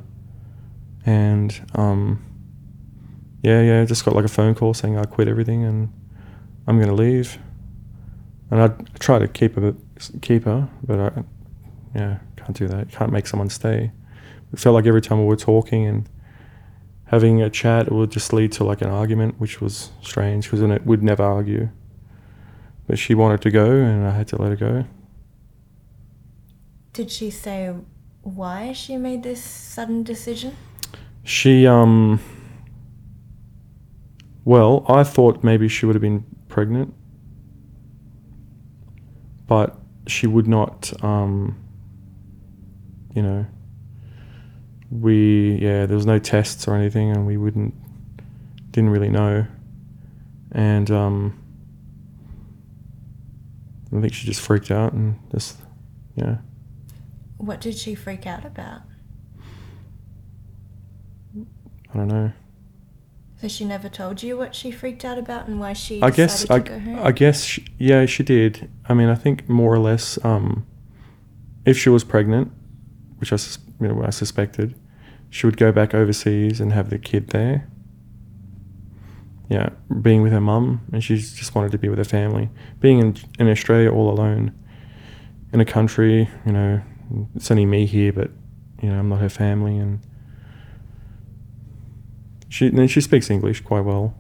[1.06, 2.24] And um,
[3.42, 5.92] yeah, yeah, just got like a phone call saying I quit everything and
[6.66, 7.38] I'm going to leave.
[8.50, 8.68] And I
[9.00, 9.76] try to keep her,
[10.22, 11.24] keep her, but I,
[11.96, 12.92] yeah, can't do that.
[12.92, 13.92] Can't make someone stay.
[14.52, 16.10] It felt like every time we were talking and
[17.06, 20.62] having a chat, it would just lead to like an argument, which was strange because
[20.86, 21.70] we'd never argue.
[22.88, 24.86] But she wanted to go, and I had to let her go.
[26.94, 27.74] Did she say
[28.22, 30.56] why she made this sudden decision?
[31.24, 32.20] She, um,
[34.46, 36.94] well, I thought maybe she would have been pregnant,
[39.48, 39.76] but
[40.06, 41.58] she would not, um,
[43.16, 43.46] you know,
[44.92, 47.74] we, yeah, there was no tests or anything, and we wouldn't,
[48.70, 49.48] didn't really know.
[50.52, 51.40] And, um,
[53.96, 55.58] I think she just freaked out and just,
[56.16, 56.38] yeah.
[57.44, 58.84] What did she freak out about?
[61.94, 62.32] I don't know.
[63.42, 66.16] So she never told you what she freaked out about and why she I decided
[66.16, 67.00] guess to I, go home?
[67.04, 68.70] I guess she, yeah she did.
[68.88, 70.66] I mean I think more or less um,
[71.66, 72.50] if she was pregnant,
[73.18, 73.38] which I
[73.82, 74.76] you know I suspected,
[75.30, 77.68] she would go back overseas and have the kid there.
[79.50, 79.70] Yeah,
[80.02, 82.50] being with her mum, and she just wanted to be with her family.
[82.80, 84.54] Being in in Australia all alone,
[85.52, 86.82] in a country, you know,
[87.36, 88.32] it's only me here, but
[88.82, 90.00] you know I'm not her family, and
[92.50, 94.16] she and she speaks English quite well,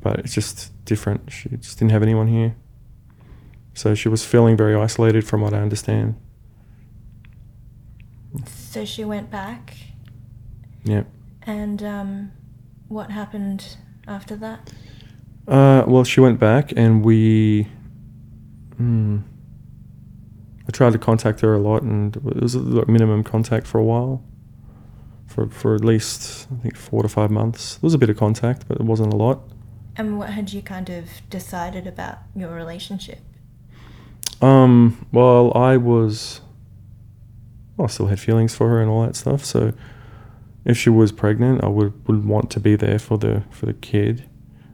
[0.00, 1.30] but it's just different.
[1.32, 2.54] She just didn't have anyone here,
[3.74, 6.14] so she was feeling very isolated, from what I understand.
[8.46, 9.74] So she went back,
[10.84, 11.04] Yeah.
[11.42, 12.32] and um,
[12.88, 13.76] what happened
[14.08, 14.72] after that?
[15.46, 17.68] Uh, well, she went back, and we.
[18.76, 19.18] Hmm.
[20.68, 23.78] I tried to contact her a lot, and it was a like, minimum contact for
[23.78, 24.22] a while.
[25.26, 27.76] For for at least I think four to five months.
[27.76, 29.40] There was a bit of contact, but it wasn't a lot.
[29.96, 33.18] And what had you kind of decided about your relationship?
[34.40, 36.40] Um, well, I was.
[37.76, 39.44] Well, I still had feelings for her and all that stuff.
[39.44, 39.72] So,
[40.64, 43.74] if she was pregnant, I would would want to be there for the for the
[43.74, 44.28] kid,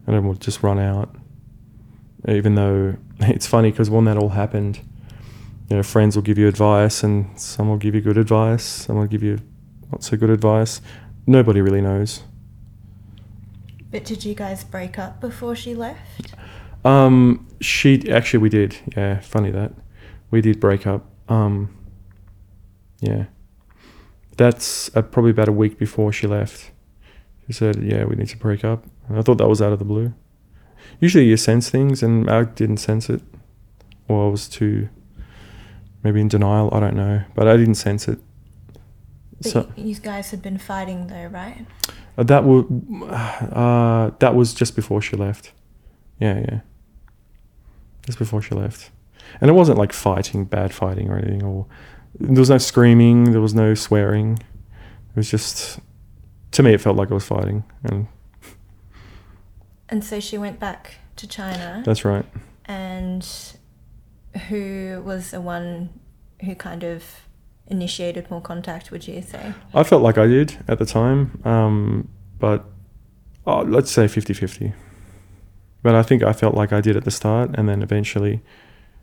[0.07, 1.15] and I would just run out.
[2.27, 4.81] Even though it's funny because when that all happened,
[5.69, 8.97] you know, friends will give you advice, and some will give you good advice, some
[8.97, 9.39] will give you
[9.93, 10.81] not so good advice.
[11.27, 12.23] Nobody really knows.
[13.91, 16.35] But did you guys break up before she left?
[16.85, 18.77] Um, she actually we did.
[18.97, 19.73] Yeah, funny that
[20.31, 21.07] we did break up.
[21.29, 21.75] Um,
[23.01, 23.25] yeah,
[24.37, 26.71] that's uh, probably about a week before she left.
[27.47, 29.79] She said, "Yeah, we need to break up." And I thought that was out of
[29.79, 30.15] the blue.
[31.01, 33.23] Usually, you sense things, and I didn't sense it,
[34.09, 34.89] or I was too
[36.03, 36.69] maybe in denial.
[36.73, 38.19] I don't know, but I didn't sense it.
[39.41, 41.65] But So you guys had been fighting though, right?
[42.17, 42.65] uh, that was
[43.53, 45.53] uh, that was just before she left.
[46.21, 46.61] Yeah, yeah,
[48.05, 48.91] just before she left,
[49.41, 51.67] and it wasn't like fighting, bad fighting or anything, or
[52.19, 54.33] there was no screaming, there was no swearing.
[55.11, 55.79] It was just
[56.53, 58.09] to me, it felt like I was fighting, and
[59.89, 61.83] And so she went back to China.
[61.85, 62.25] that's right.
[62.65, 63.25] and
[64.49, 65.91] who was the one
[66.45, 67.05] who kind of
[67.67, 69.55] initiated more contact, would you say?
[69.75, 72.65] I felt like I did at the time, um, but
[73.47, 74.73] oh, let's say 50 50.
[75.83, 78.43] But I think I felt like I did at the start, and then eventually,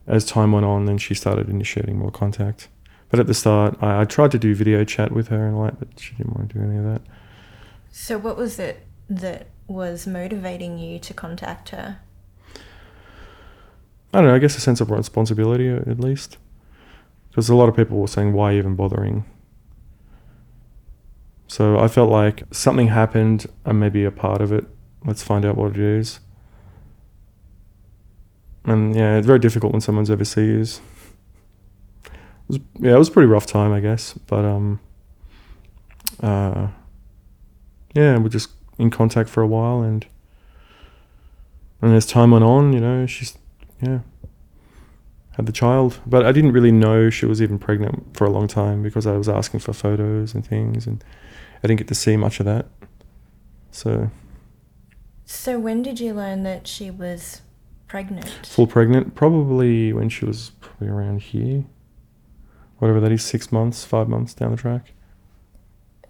[0.08, 2.68] as time went on, then she started initiating more contact.
[3.10, 5.80] But at the start, I, I tried to do video chat with her and like,
[5.80, 7.02] but she didn't want to do any of that.
[7.92, 12.00] So, what was it that was motivating you to contact her?
[14.14, 16.38] I don't know, I guess a sense of responsibility uh, at least.
[17.30, 19.26] Because a lot of people were saying, why even bothering?
[21.48, 24.66] So I felt like something happened, and maybe a part of it.
[25.06, 26.20] Let's find out what it is.
[28.64, 30.82] And yeah, it's very difficult when someone's overseas.
[32.06, 32.12] It
[32.48, 34.14] was, yeah, it was a pretty rough time, I guess.
[34.26, 34.80] But um,
[36.22, 36.70] uh,
[37.94, 40.06] yeah, we're just in contact for a while, and
[41.82, 43.38] and as time went on, you know, she's
[43.82, 44.00] yeah.
[45.32, 48.48] Had the child but i didn't really know she was even pregnant for a long
[48.48, 51.04] time because i was asking for photos and things and
[51.62, 52.68] i didn't get to see much of that.
[53.72, 54.10] So
[55.26, 57.42] So, when did you learn that she was
[57.88, 58.30] pregnant?
[58.46, 61.66] full pregnant probably when she was probably around here.
[62.78, 64.94] Whatever that is six months five months down the track.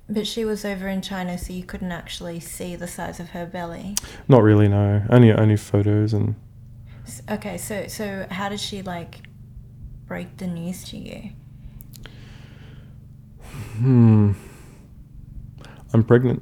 [0.07, 3.47] But she was over in China, so you couldn't actually see the size of her
[3.47, 3.95] belly.
[4.27, 5.01] not really no.
[5.09, 6.35] Only only photos and
[7.29, 9.21] Okay, so so how did she like
[10.07, 11.29] break the news to you?
[13.77, 14.31] hmm
[15.93, 16.41] i'm pregnant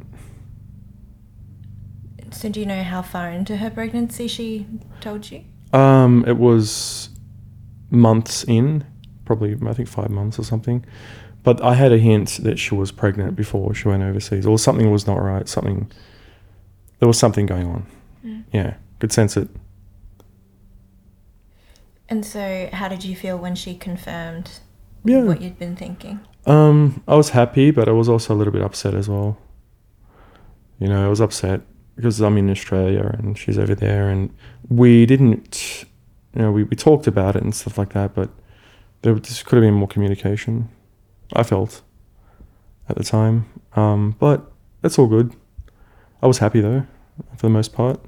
[2.43, 4.65] So, do you know how far into her pregnancy she
[4.99, 5.43] told you?
[5.71, 7.09] Um, it was
[7.89, 8.85] months in,
[9.23, 10.83] probably I think five months or something.
[11.43, 14.91] But I had a hint that she was pregnant before she went overseas, or something
[14.91, 15.47] was not right.
[15.47, 15.91] Something
[16.99, 17.85] there was something going on.
[18.25, 18.43] Mm.
[18.51, 19.47] Yeah, could sense it.
[22.09, 24.59] And so, how did you feel when she confirmed
[25.03, 25.23] Yeah.
[25.23, 26.19] what you'd been thinking?
[26.45, 29.37] Um, I was happy, but I was also a little bit upset as well.
[30.79, 31.61] You know, I was upset
[31.95, 34.29] because I'm in Australia and she's over there, and
[34.67, 35.85] we didn't,
[36.35, 38.29] you know, we, we talked about it and stuff like that, but
[39.01, 40.69] there just could have been more communication.
[41.33, 41.81] I felt
[42.89, 45.33] at the time, um, but that's all good.
[46.21, 46.85] I was happy though,
[47.37, 47.99] for the most part.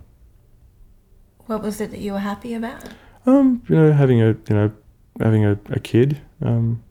[1.48, 2.84] What was it that you were happy about?
[3.26, 4.72] Um, you know, having a you know
[5.20, 6.22] having a, a kid.
[6.42, 6.84] Um,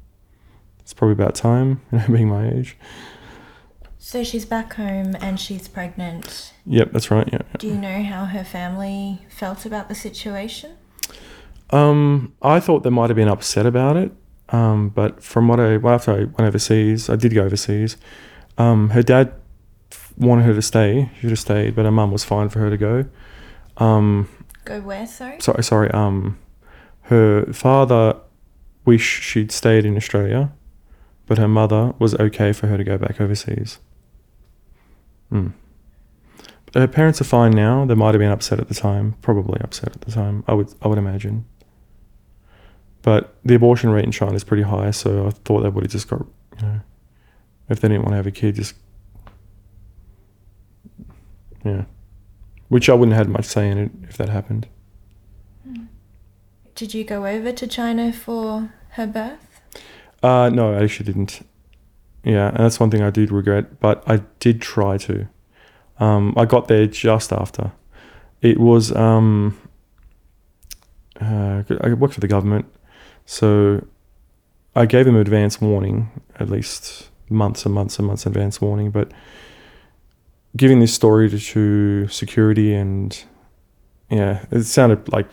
[0.80, 2.76] it's probably about time, you know, being my age.
[3.98, 6.52] So she's back home and she's pregnant.
[6.66, 7.26] Yep, that's right.
[7.32, 7.40] Yeah.
[7.56, 10.76] Do you know how her family felt about the situation?
[11.70, 14.12] Um, I thought they might have been upset about it,
[14.50, 17.96] um, but from what I well, after I went overseas, I did go overseas.
[18.58, 19.32] Um, her dad
[20.18, 22.68] wanted her to stay; she should have stayed, but her mum was fine for her
[22.68, 23.06] to go.
[23.78, 24.28] Um,
[24.64, 25.40] Go where, sorry?
[25.40, 25.90] sorry, sorry.
[25.90, 26.38] Um,
[27.02, 28.16] her father
[28.84, 30.52] wished she'd stayed in Australia,
[31.26, 33.78] but her mother was okay for her to go back overseas.
[35.30, 35.48] Hmm.
[36.74, 37.84] Her parents are fine now.
[37.84, 40.42] They might have been upset at the time, probably upset at the time.
[40.48, 41.44] I would, I would imagine.
[43.02, 45.92] But the abortion rate in China is pretty high, so I thought they would have
[45.92, 46.80] just got, you know,
[47.68, 48.74] if they didn't want to have a kid, just,
[51.64, 51.84] yeah.
[52.68, 54.68] Which I wouldn't have had much say in it if that happened.
[56.74, 59.60] Did you go over to China for her birth?
[60.22, 61.46] Uh, no, I actually didn't.
[62.24, 65.28] Yeah, and that's one thing I did regret, but I did try to.
[66.00, 67.72] Um, I got there just after.
[68.40, 69.56] It was um,
[71.20, 72.66] uh, I worked for the government,
[73.24, 73.86] so
[74.74, 78.90] I gave them advance warning, at least months and months and months advance warning.
[78.90, 79.12] But
[80.56, 83.24] giving this story to, to security and
[84.10, 85.28] yeah, it sounded like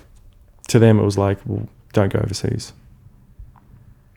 [0.70, 2.74] to them it was like, well, don't go overseas.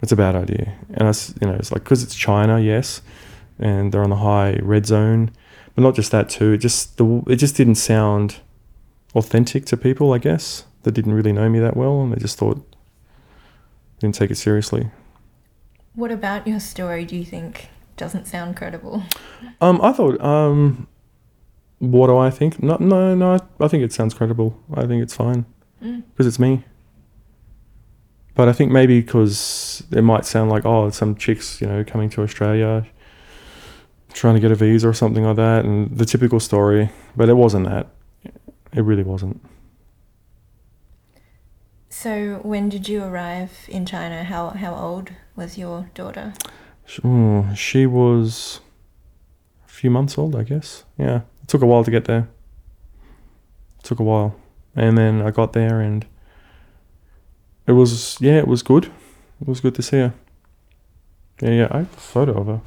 [0.00, 3.00] It's a bad idea, and I, you know, it's like because it's China, yes,
[3.58, 5.30] and they're on the high red zone,
[5.74, 6.52] but not just that too.
[6.52, 8.36] It just the it just didn't sound
[9.14, 12.36] authentic to people, I guess, that didn't really know me that well, and they just
[12.36, 12.62] thought
[13.98, 14.90] didn't take it seriously.
[15.94, 19.02] What about your story do you think doesn't sound credible.
[19.60, 20.86] Um, I thought, um,
[21.78, 22.62] what do I think?
[22.62, 23.34] No, no, no.
[23.34, 24.58] I, I think it sounds credible.
[24.74, 25.44] I think it's fine
[25.82, 26.02] Mm.
[26.10, 26.64] because it's me.
[28.34, 32.08] But I think maybe because it might sound like, oh, some chicks, you know, coming
[32.10, 32.86] to Australia,
[34.12, 36.90] trying to get a visa or something like that, and the typical story.
[37.16, 37.88] But it wasn't that.
[38.72, 39.40] It really wasn't.
[41.88, 44.24] So when did you arrive in China?
[44.24, 46.32] How how old was your daughter?
[46.86, 48.60] Sh- oh, she was
[49.64, 50.84] a few months old, I guess.
[50.98, 52.26] Yeah, it took a while to get there.
[53.82, 54.34] took a while,
[54.74, 56.06] and then I got there, and
[57.66, 58.86] it was yeah, it was good.
[59.42, 60.14] It was good to see her.
[61.42, 61.68] Yeah, yeah.
[61.70, 62.60] I have a photo of her.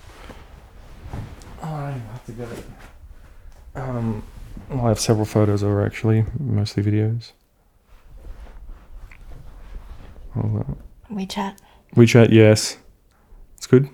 [1.64, 2.66] Oh, I have to get it.
[3.74, 4.22] Um,
[4.70, 7.32] well, I have several photos of her actually, mostly videos.
[10.36, 10.78] Hold on.
[11.12, 11.58] WeChat.
[11.96, 12.78] WeChat, yes,
[13.56, 13.90] it's good.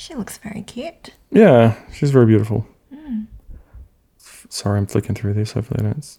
[0.00, 1.10] She looks very cute.
[1.30, 2.66] Yeah, she's very beautiful.
[2.90, 3.26] Mm.
[4.48, 5.52] Sorry, I'm flicking through this.
[5.52, 6.18] Hopefully, I don't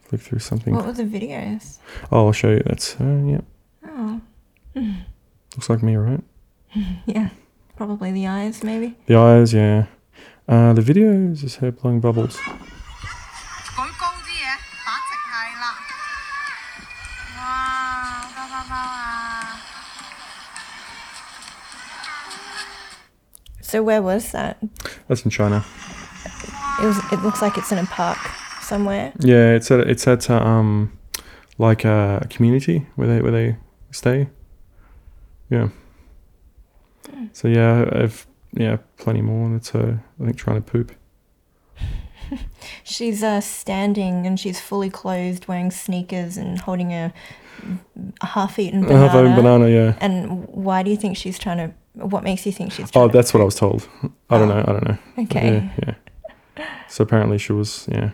[0.00, 0.74] flick through something.
[0.74, 1.78] What were the videos?
[2.10, 2.62] Oh, I'll show you.
[2.66, 3.22] That's her.
[3.24, 3.40] Yeah,
[3.86, 4.20] Oh.
[5.54, 6.22] looks like me, right?
[7.06, 7.28] Yeah.
[7.76, 8.96] Probably the eyes, maybe.
[9.06, 9.86] The eyes, yeah.
[10.48, 12.36] Uh, the videos is her blowing bubbles.
[23.68, 24.56] So where was that?
[25.08, 25.62] That's in China.
[26.80, 26.98] It was.
[27.12, 28.16] It looks like it's in a park
[28.62, 29.12] somewhere.
[29.20, 30.98] Yeah, it's at it's at uh, um,
[31.58, 33.58] like a community where they where they
[33.90, 34.30] stay.
[35.50, 35.68] Yeah.
[37.34, 39.50] So yeah, I've yeah plenty more.
[39.50, 40.02] That's her.
[40.18, 40.92] I think trying to poop.
[42.84, 47.12] She's uh, standing and she's fully clothed, wearing sneakers and holding a,
[48.22, 49.08] half-eaten banana.
[49.08, 49.96] Half a banana, yeah.
[50.00, 51.74] And why do you think she's trying to?
[51.98, 52.90] What makes you think she's?
[52.94, 53.88] Oh, that's what I was told.
[54.30, 54.54] I don't Oh.
[54.54, 54.60] know.
[54.66, 54.98] I don't know.
[55.24, 55.70] okay.
[55.82, 55.94] Yeah,
[56.56, 56.68] yeah.
[56.88, 58.10] So apparently she was, yeah,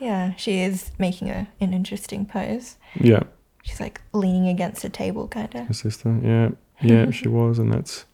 [0.00, 2.76] Yeah, she is making a, an interesting pose.
[3.00, 3.22] yeah,
[3.62, 5.66] She's like leaning against a table, kind of.
[5.68, 6.50] her sister, yeah,
[6.82, 8.04] yeah, she was, and that's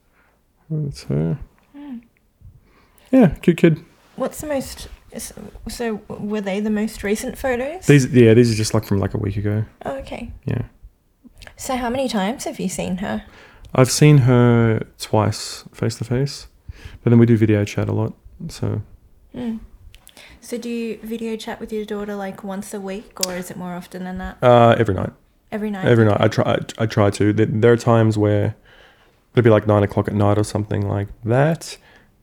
[0.71, 1.39] that's her.
[1.73, 1.99] Hmm.
[3.11, 3.85] Yeah, cute kid.
[4.17, 4.89] What's the most?
[5.69, 7.87] So were they the most recent photos?
[7.87, 9.65] These, yeah, these are just like from like a week ago.
[9.85, 10.31] Oh, okay.
[10.45, 10.63] Yeah,
[11.57, 13.25] So how many times have you seen her?
[13.75, 16.49] I've seen her twice face to face,
[17.03, 18.13] but then we do video chat a lot.
[18.49, 18.83] So
[19.35, 19.59] Hmm.
[20.41, 23.57] So do you video chat with your daughter like once a week, or is it
[23.57, 24.39] more often than that?
[24.43, 25.13] uh, every night,
[25.53, 25.87] Every night.
[25.87, 27.33] every night, I try, I, I try to.
[27.33, 28.57] There, there are times where
[29.33, 31.77] it'll be like nine o'clock at night or something like that,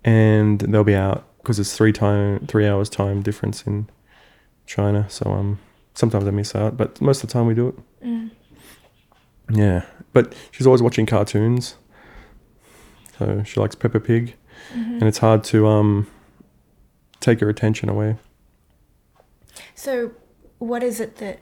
[0.04, 3.88] and they'll be out because it's three time, three hours time difference in
[4.66, 5.06] China.
[5.10, 5.60] So um,
[5.94, 8.06] sometimes I miss out, but most of the time we do it.
[8.06, 8.32] Mm.
[9.50, 9.86] Yeah,
[10.18, 11.76] but she's always watching cartoons,
[13.20, 14.34] so she likes Peppa Pig,
[14.74, 14.94] Mhm.
[15.00, 16.08] and it's hard to um
[17.20, 18.16] take her attention away.
[19.76, 20.12] So,
[20.60, 21.38] what is it that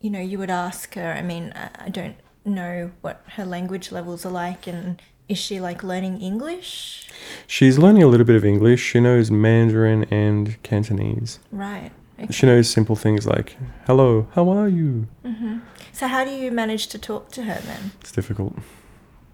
[0.00, 1.10] you know you would ask her?
[1.20, 1.52] I mean,
[1.86, 7.08] I don't know what her language levels are like, and is she like learning English?
[7.46, 8.80] She's learning a little bit of English.
[8.90, 11.38] She knows Mandarin and Cantonese.
[11.52, 11.90] Right.
[12.18, 12.32] Okay.
[12.32, 15.58] She knows simple things like "Hello, how are you?" hmm
[15.96, 17.92] So, how do you manage to talk to her then?
[18.02, 18.54] It's difficult.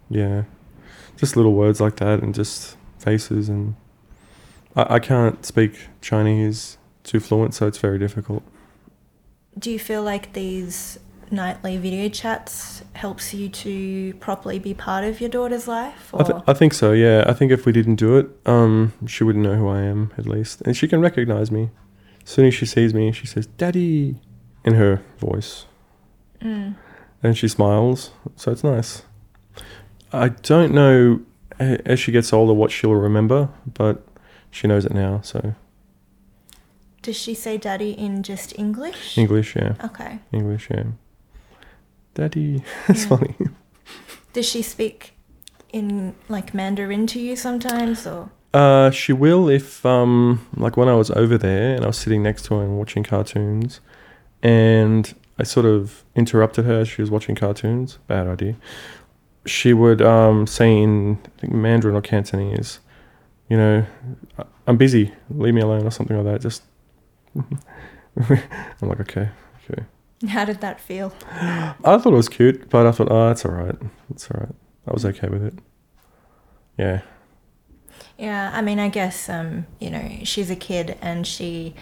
[0.08, 0.44] Yeah,
[1.16, 3.74] just little words like that, and just faces, and
[4.76, 8.44] I, I can't speak Chinese too fluent, so it's very difficult.
[9.58, 11.00] Do you feel like these
[11.32, 16.14] nightly video chats helps you to properly be part of your daughter's life?
[16.14, 16.92] Or I, th- I think so.
[16.92, 20.12] Yeah, I think if we didn't do it, um, she wouldn't know who I am
[20.16, 21.70] at least, and she can recognize me.
[22.22, 24.20] As soon as she sees me, she says "Daddy"
[24.64, 25.66] in her voice,
[26.42, 26.74] Mm.
[27.22, 28.10] and she smiles.
[28.36, 29.02] So it's nice.
[30.12, 31.20] I don't know
[31.60, 34.02] as she gets older what she'll remember, but
[34.50, 35.20] she knows it now.
[35.22, 35.54] So
[37.02, 39.16] Does she say daddy in just English?
[39.18, 40.18] English, yeah, Okay.
[40.32, 40.84] English, yeah.
[42.14, 43.08] Daddy, it's Yeah.
[43.16, 43.34] funny.
[44.32, 45.14] Does she speak
[45.72, 50.94] in like Mandarin to you sometimes or Uh, she will if um like when I
[50.94, 53.80] was over there and I was sitting next to her and watching cartoons,
[54.42, 57.98] and I sort of interrupted her as she was watching cartoons.
[58.06, 58.56] Bad idea.
[59.46, 62.78] She would um say in I think Mandarin or Cantonese,
[63.48, 63.84] you know,
[64.38, 66.40] "I- I'm busy, leave me alone or something like that.
[66.42, 66.62] Just
[67.34, 69.30] I'm like okay,
[69.70, 69.84] okay.
[70.28, 71.12] how did that feel?
[71.30, 73.76] I thought it was cute, but I thought oh it's all right,
[74.10, 74.54] it's all right.
[74.86, 75.54] I was okay with it.
[76.78, 77.00] Yeah.
[78.18, 81.74] Yeah, I mean I guess um, you know, she's a kid and she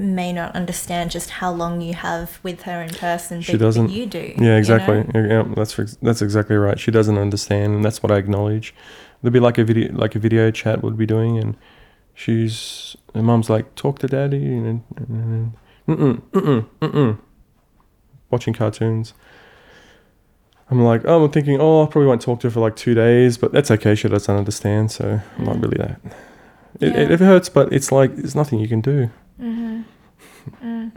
[0.00, 3.40] may not understand just how long you have with her in person.
[3.42, 4.32] She doesn't- you do.
[4.38, 5.04] Yeah, you exactly.
[5.14, 5.28] know?
[5.28, 6.78] Yeah, that's that's exactly right.
[6.80, 8.74] She doesn't understand, and that's what I acknowledge.
[9.22, 11.56] There'd be like a video, like a video chat would be doing, and
[12.14, 15.52] she's her mum's like, "Talk to daddy," and and-
[15.88, 17.18] mm mm mm mm
[18.30, 19.12] watching cartoons.
[20.70, 22.94] I'm like, oh, I'm thinking, oh, I probably won't talk to her for like two
[22.94, 23.96] days, but that's okay.
[23.96, 25.62] She doesn't understand, so I'm not Mm.
[25.62, 26.00] really that.
[26.80, 27.00] It, Yeah.
[27.00, 29.10] it, it hurts, but it's like there's nothing you can do.
[29.40, 29.82] Mm-hmm.
[30.62, 30.92] Mm.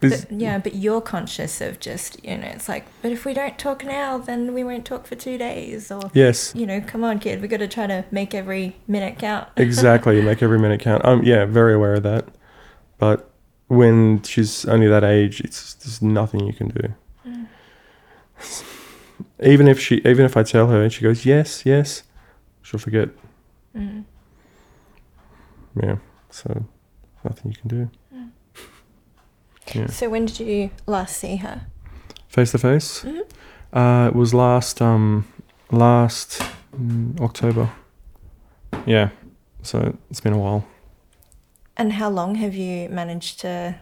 [0.00, 3.56] But, yeah, but you're conscious of just, you know, it's like, but if we don't
[3.56, 5.92] talk now, then we won't talk for two days.
[5.92, 9.18] Or, yes, you know, come on, kid, we got to try to make every minute
[9.20, 9.48] count.
[9.56, 10.16] exactly.
[10.16, 11.04] You make every minute count.
[11.04, 12.26] I'm yeah, very aware of that.
[12.98, 13.30] But
[13.68, 16.94] when she's only that age, it's there's nothing you can do.
[17.24, 17.46] Mm.
[19.44, 22.02] Even if she, even if I tell her and she goes yes, yes,
[22.62, 23.10] she'll forget.
[23.76, 24.04] Mm.
[25.80, 25.96] Yeah,
[26.28, 26.64] so
[27.24, 27.90] nothing you can do.
[29.74, 31.62] Yeah, So when did you last see her?
[32.28, 33.04] face to face.
[33.04, 33.22] Mhm.
[33.72, 35.24] Uh, it was last um
[35.70, 36.42] last
[36.76, 37.70] mm, October.
[38.86, 39.10] Yeah,
[39.62, 40.64] so it's been a while.
[41.76, 43.74] And how long have you managed to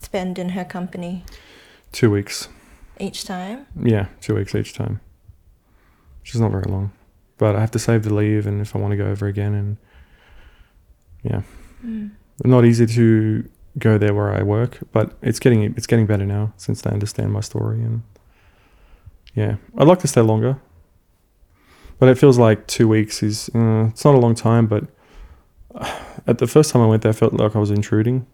[0.00, 1.24] spend in her company
[1.92, 2.48] Two weeks.
[3.00, 3.66] each time?
[3.82, 5.00] Yeah, two weeks each time.
[6.20, 6.90] Which is not very long.
[7.38, 9.54] But I have to save the leave and if I want to go over again
[9.54, 9.76] and
[11.22, 11.42] yeah.
[11.84, 12.10] Mm.
[12.44, 16.52] Not easy to go there where I work, but it's getting it's getting better now
[16.56, 18.02] since they understand my story and
[19.34, 19.56] yeah.
[19.78, 20.60] I'd like to stay longer.
[21.98, 24.84] But it feels like two weeks is uh, it's not a long time, but
[26.26, 28.26] at the first time I went there I felt like I was intruding.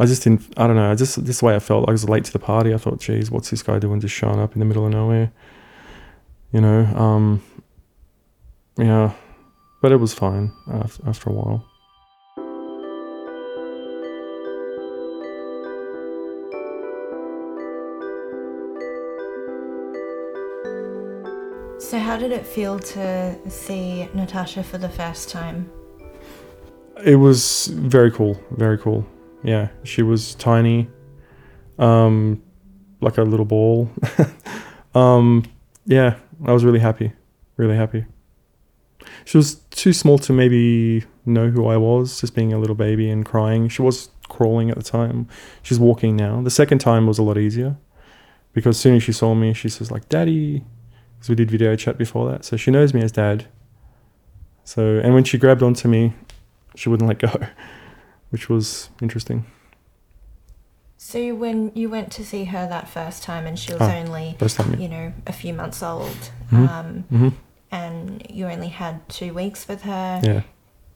[0.00, 2.24] I just didn't I don't know, I just this way I felt I was late
[2.24, 2.74] to the party.
[2.74, 5.32] I thought, geez, what's this guy doing just showing up in the middle of nowhere?
[6.52, 7.42] You know, um
[8.76, 9.12] yeah.
[9.80, 11.64] But it was fine after, after a while.
[21.88, 25.70] So, how did it feel to see Natasha for the first time?
[27.02, 29.06] It was very cool, very cool.
[29.42, 30.86] Yeah, she was tiny,
[31.78, 32.42] um,
[33.00, 33.90] like a little ball.
[34.94, 35.44] um,
[35.86, 37.10] yeah, I was really happy,
[37.56, 38.04] really happy.
[39.24, 43.08] She was too small to maybe know who I was, just being a little baby
[43.08, 43.70] and crying.
[43.70, 45.26] She was crawling at the time.
[45.62, 46.42] She's walking now.
[46.42, 47.78] The second time was a lot easier
[48.52, 50.66] because as soon as she saw me, she says like, "Daddy,"
[51.18, 53.46] because we did video chat before that, so she knows me as Dad.
[54.64, 56.12] So, and when she grabbed onto me,
[56.76, 57.46] she wouldn't let go,
[58.30, 59.44] which was interesting.
[60.96, 64.36] So, when you went to see her that first time and she was Ah, only,
[64.48, 64.78] time, yeah.
[64.78, 66.68] you know, a few months old, Mhm.
[66.68, 67.28] um, hmm
[67.70, 70.40] and you only had two weeks with her, Yeah.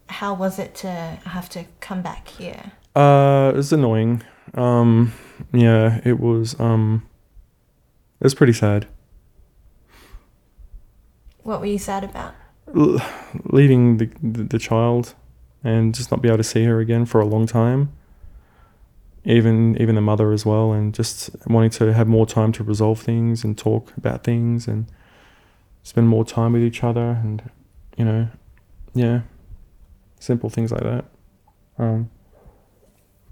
[0.08, 2.72] how was it to have to come back here?
[2.96, 4.22] Uh, it was annoying.
[4.54, 5.12] Um,
[5.52, 6.58] yeah, it was.
[6.58, 7.02] Um,
[8.20, 8.86] it was pretty sad.
[11.42, 12.34] What were you sad about?
[12.76, 13.00] L-
[13.44, 15.14] leaving the, the the child
[15.64, 17.92] and just not be able to see her again for a long time.
[19.24, 23.00] Even even the mother as well, and just wanting to have more time to resolve
[23.00, 24.86] things and talk about things and
[25.84, 27.48] spend more time with each other, and
[27.96, 28.28] you know,
[28.94, 29.20] yeah,
[30.18, 31.04] simple things like that.
[31.78, 32.10] Um,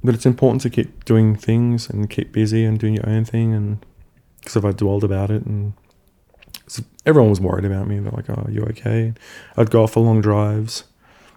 [0.04, 3.52] but it's important to keep doing things and keep busy and doing your own thing,
[3.52, 3.84] and
[4.38, 5.72] because if I dwelled about it and
[7.06, 7.98] everyone was worried about me.
[7.98, 9.14] They're like, "Oh, are you okay?"
[9.56, 10.84] I'd go off for long drives,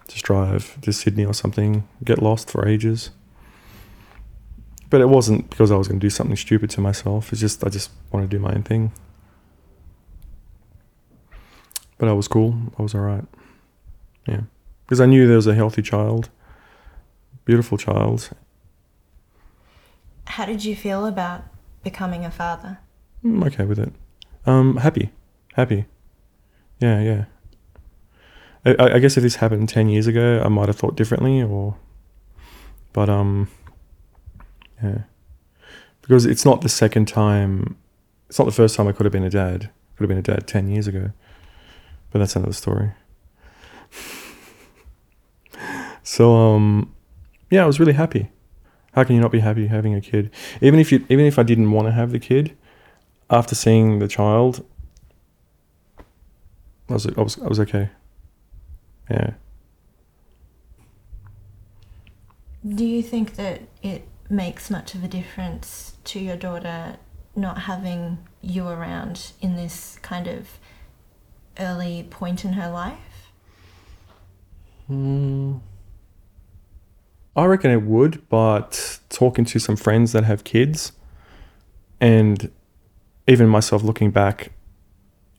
[0.08, 3.10] just drive to Sydney or something, get lost for ages.
[4.90, 7.32] But it wasn't because I was going to do something stupid to myself.
[7.32, 8.92] It's just I just want to do my own thing.
[11.98, 12.54] But I was cool.
[12.78, 13.24] I was all right.
[14.28, 14.42] Yeah,
[14.86, 16.30] because I knew there was a healthy child,
[17.44, 18.30] beautiful child.
[20.26, 21.44] How did you feel about
[21.82, 22.78] becoming a father?
[23.22, 23.92] I'm okay with it.
[24.46, 25.10] Um, happy,
[25.54, 25.86] happy.
[26.80, 27.24] Yeah, yeah.
[28.64, 31.76] I, I- guess if this happened ten years ago, I might have thought differently, or,
[32.92, 33.48] but um,
[34.82, 35.02] yeah,
[36.02, 37.76] because it's not the second time.
[38.28, 39.70] It's not the first time I could have been a dad.
[39.96, 41.10] Could have been a dad ten years ago,
[42.10, 42.92] but that's another story.
[46.02, 46.92] so um,
[47.50, 48.30] yeah, I was really happy.
[48.92, 50.30] How can you not be happy having a kid?
[50.60, 52.56] Even if you, even if I didn't want to have the kid,
[53.28, 54.64] after seeing the child,
[56.88, 57.90] I was I was I was okay.
[59.10, 59.34] Yeah.
[62.66, 66.96] Do you think that it makes much of a difference to your daughter
[67.36, 70.58] not having you around in this kind of
[71.58, 73.30] early point in her life?
[74.90, 75.60] Mm.
[77.36, 80.92] I reckon it would, but talking to some friends that have kids,
[82.00, 82.50] and
[83.26, 84.52] even myself looking back,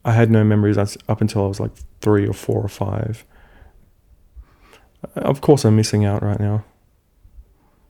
[0.05, 3.25] I had no memories up until I was like three or four or five.
[5.15, 6.63] Of course, I'm missing out right now,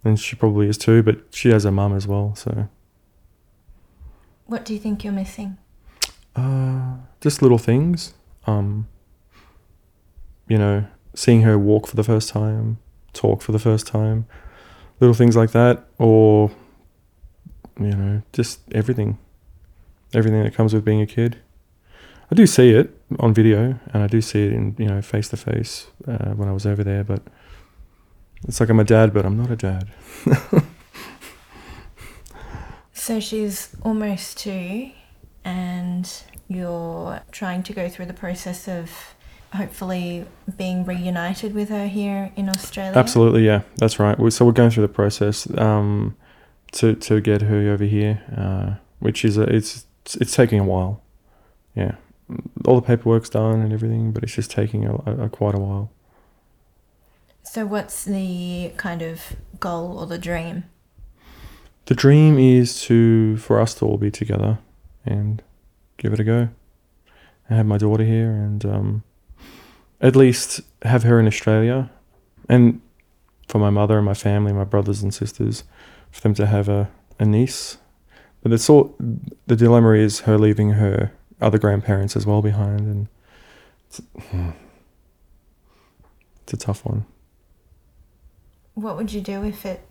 [0.03, 1.03] and she probably is too.
[1.03, 2.68] But she has a mum as well, so
[4.45, 5.57] What do you think you're missing?
[6.36, 8.13] uh, just little things.
[8.47, 8.88] Um,
[10.47, 10.86] you know,
[11.16, 12.78] seeing her walk for the first time,
[13.13, 14.26] talk for the first time,
[14.99, 16.51] little things like that, or
[17.80, 19.18] you know, just everything,
[20.13, 21.38] everything that comes with being a kid.
[22.32, 25.30] I do see it on video, and I do see it in you know face
[25.30, 27.21] to face when I was over there, but
[28.47, 29.88] it's like I'm a dad, but I'm not a dad.
[33.05, 34.89] So she's almost two,
[35.43, 36.11] and
[36.47, 38.89] you're trying to go through the process of
[39.53, 40.26] hopefully
[40.57, 42.97] being reunited with her here in Australia.
[42.97, 44.17] Absolutely, yeah, that's right.
[44.34, 46.17] So we're going through the process um,
[46.71, 49.86] to to get her over here, uh, which is a, it's
[50.19, 51.03] it's taking a while.
[51.76, 51.97] Yeah,
[52.65, 55.59] all the paperwork's done and everything, but it's just taking a, a, a quite a
[55.59, 55.91] while.
[57.43, 60.65] So, what's the kind of goal or the dream?
[61.86, 64.57] The dream is to for us to all be together
[65.05, 65.43] and
[65.97, 66.49] give it a go.
[67.49, 69.03] I have my daughter here and um,
[70.01, 71.91] at least have her in Australia
[72.49, 72.82] and
[73.47, 75.63] for my mother and my family, my brothers and sisters,
[76.11, 77.78] for them to have a, a niece.
[78.41, 78.95] But it's all
[79.47, 81.11] the dilemma is her leaving her
[81.41, 83.07] other grandparents as well behind and
[83.89, 84.01] it's,
[86.43, 87.05] it's a tough one.
[88.73, 89.81] What would you do if it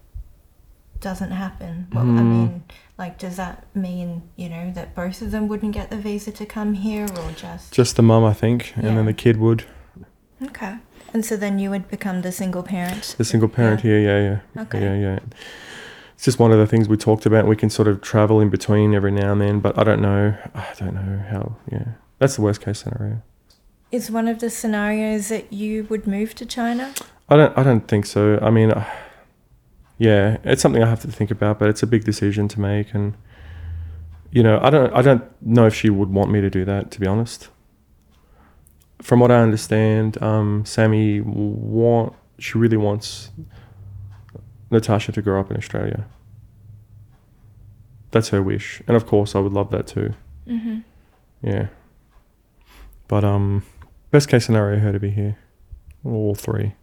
[1.01, 1.87] doesn't happen?
[1.93, 2.31] What, I Hmm.
[2.31, 2.63] mean,
[2.99, 6.47] like, does that mean, you know, that both of them wouldn't get the visa to
[6.47, 7.73] come here or just.
[7.73, 9.65] Just the mum, I think, and then the kid would.
[10.43, 10.77] Okay.
[11.13, 13.15] And so then you would become the single parent?
[13.19, 14.63] The single parent here, yeah, yeah.
[14.63, 14.81] Okay.
[14.83, 15.19] Yeah, yeah.
[16.15, 17.47] It's just one of the things we talked about.
[17.47, 20.37] We can sort of travel in between every now and then, but I don't know.
[20.55, 21.57] I don't know how.
[21.71, 23.23] Yeah, that's the worst case scenario.
[23.91, 26.95] Is one of the scenarios that you would move to China?
[27.29, 27.59] I don't.
[27.59, 28.39] I don't think so.
[28.41, 28.85] I mean, uh,
[29.99, 32.95] yeah, it's something I have to think about, but it's a big decision to make,
[32.95, 33.15] and
[34.31, 34.93] you know, I don't.
[34.93, 36.91] I don't know if she would want me to do that.
[36.93, 37.49] To be honest,
[39.03, 42.15] from what I understand, um, Sammy want.
[42.39, 43.31] She really wants
[44.75, 46.05] Natasha to grow up in Australia.
[48.11, 50.15] That's her wish, and of course, I would love that too.
[50.47, 50.81] Mm-hmm.
[51.43, 51.69] Yeah.
[53.09, 53.65] But um,
[54.11, 55.39] best case scenario, her to be here,
[56.05, 56.75] all three.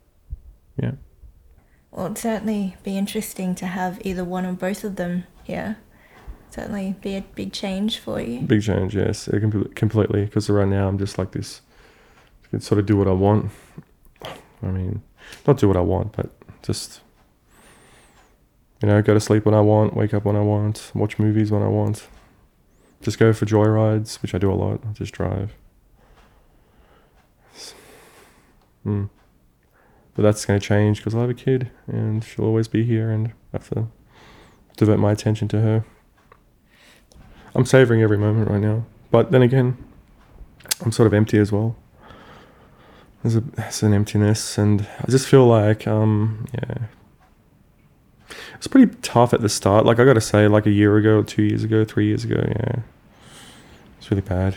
[0.82, 0.94] Yeah.
[1.92, 5.78] Well, it'd certainly be interesting to have either one or both of them here.
[6.50, 8.42] Certainly be a big change for you.
[8.42, 10.26] Big change, yes, com- completely.
[10.26, 11.62] Because right now I'm just like this.
[12.46, 13.52] I can sort of do what I want.
[14.64, 15.02] I mean,
[15.48, 16.30] not do what I want, but
[16.62, 17.02] just
[18.82, 21.52] you know, go to sleep when I want, wake up when I want, watch movies
[21.52, 22.08] when I want.
[23.02, 24.82] Just go for joyrides, which I do a lot.
[24.88, 25.54] I just drive.
[28.86, 29.10] Mm.
[30.16, 33.12] But that's going to change because I have a kid and she'll always be here
[33.12, 33.88] and I have to
[34.78, 35.86] devote my attention to her.
[37.54, 38.86] I'm savoring every moment right now.
[39.12, 39.78] But then again,
[40.84, 41.76] I'm sort of empty as well.
[43.22, 46.86] There's, a, there's an emptiness, and I just feel like, um, yeah,
[48.62, 49.88] it's pretty tough at the start.
[49.88, 52.36] Like I got to say, like a year ago, two years ago, three years ago,
[52.48, 52.82] yeah,
[53.98, 54.54] it's really bad.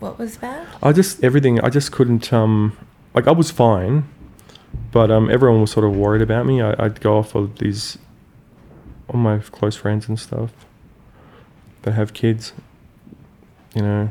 [0.00, 0.66] What was bad?
[0.82, 1.60] I just everything.
[1.60, 2.32] I just couldn't.
[2.32, 2.76] Um,
[3.14, 4.08] like I was fine,
[4.90, 6.60] but um, everyone was sort of worried about me.
[6.60, 7.98] I, I'd go off with these,
[9.06, 10.50] all my close friends and stuff,
[11.82, 12.52] that have kids.
[13.76, 14.10] You know,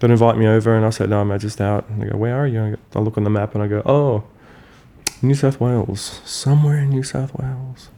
[0.00, 2.34] they'd invite me over, and I said, "No, I'm just out." And they go, "Where
[2.34, 4.24] are you?" I, go, I look on the map, and I go, "Oh,
[5.20, 7.90] New South Wales, somewhere in New South Wales."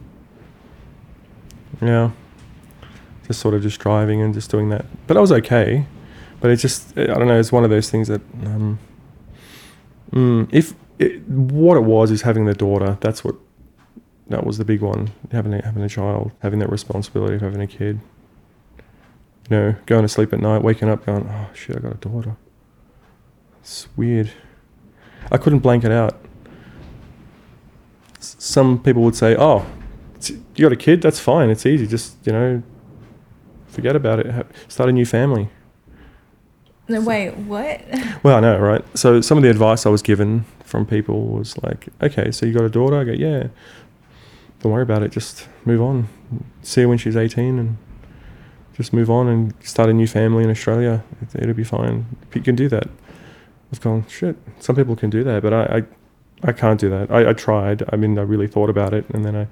[1.81, 2.11] Yeah,
[3.27, 5.85] just sort of just driving and just doing that, but I was okay
[6.41, 7.37] but it's just I don't know.
[7.37, 8.79] It's one of those things that um,
[10.11, 12.97] mm, if it, what it was is having the daughter.
[13.01, 13.35] That's what
[14.29, 15.11] that was the big one.
[15.33, 17.99] Having a, having a child, having that responsibility of having a kid.
[19.49, 21.97] You know, going to sleep at night, waking up, going, oh shit, I got a
[21.97, 22.37] daughter.
[23.59, 24.31] It's weird.
[25.31, 26.21] I couldn't blank it out.
[28.19, 29.65] S- Some people would say, "Oh,
[30.27, 31.01] you got a kid?
[31.01, 31.49] That's fine.
[31.49, 31.87] It's easy.
[31.87, 32.63] Just you know,
[33.67, 34.47] forget about it.
[34.67, 35.49] Start a new family."
[36.89, 37.81] No, wait, what?
[38.23, 38.83] Well, I know, right?
[38.97, 42.51] So some of the advice I was given from people was like, okay, so you
[42.51, 42.99] got a daughter?
[42.99, 43.47] I go, yeah.
[44.59, 45.11] Don't worry about it.
[45.11, 46.09] Just move on.
[46.63, 47.77] See her when she's 18 and
[48.75, 51.03] just move on and start a new family in Australia.
[51.21, 52.07] It, it'll be fine.
[52.33, 52.89] You can do that.
[53.71, 55.83] I've gone, shit, some people can do that, but I, I
[56.41, 57.11] I can't do that.
[57.11, 57.83] I, I tried.
[57.91, 59.47] I mean, I really thought about it, and then I.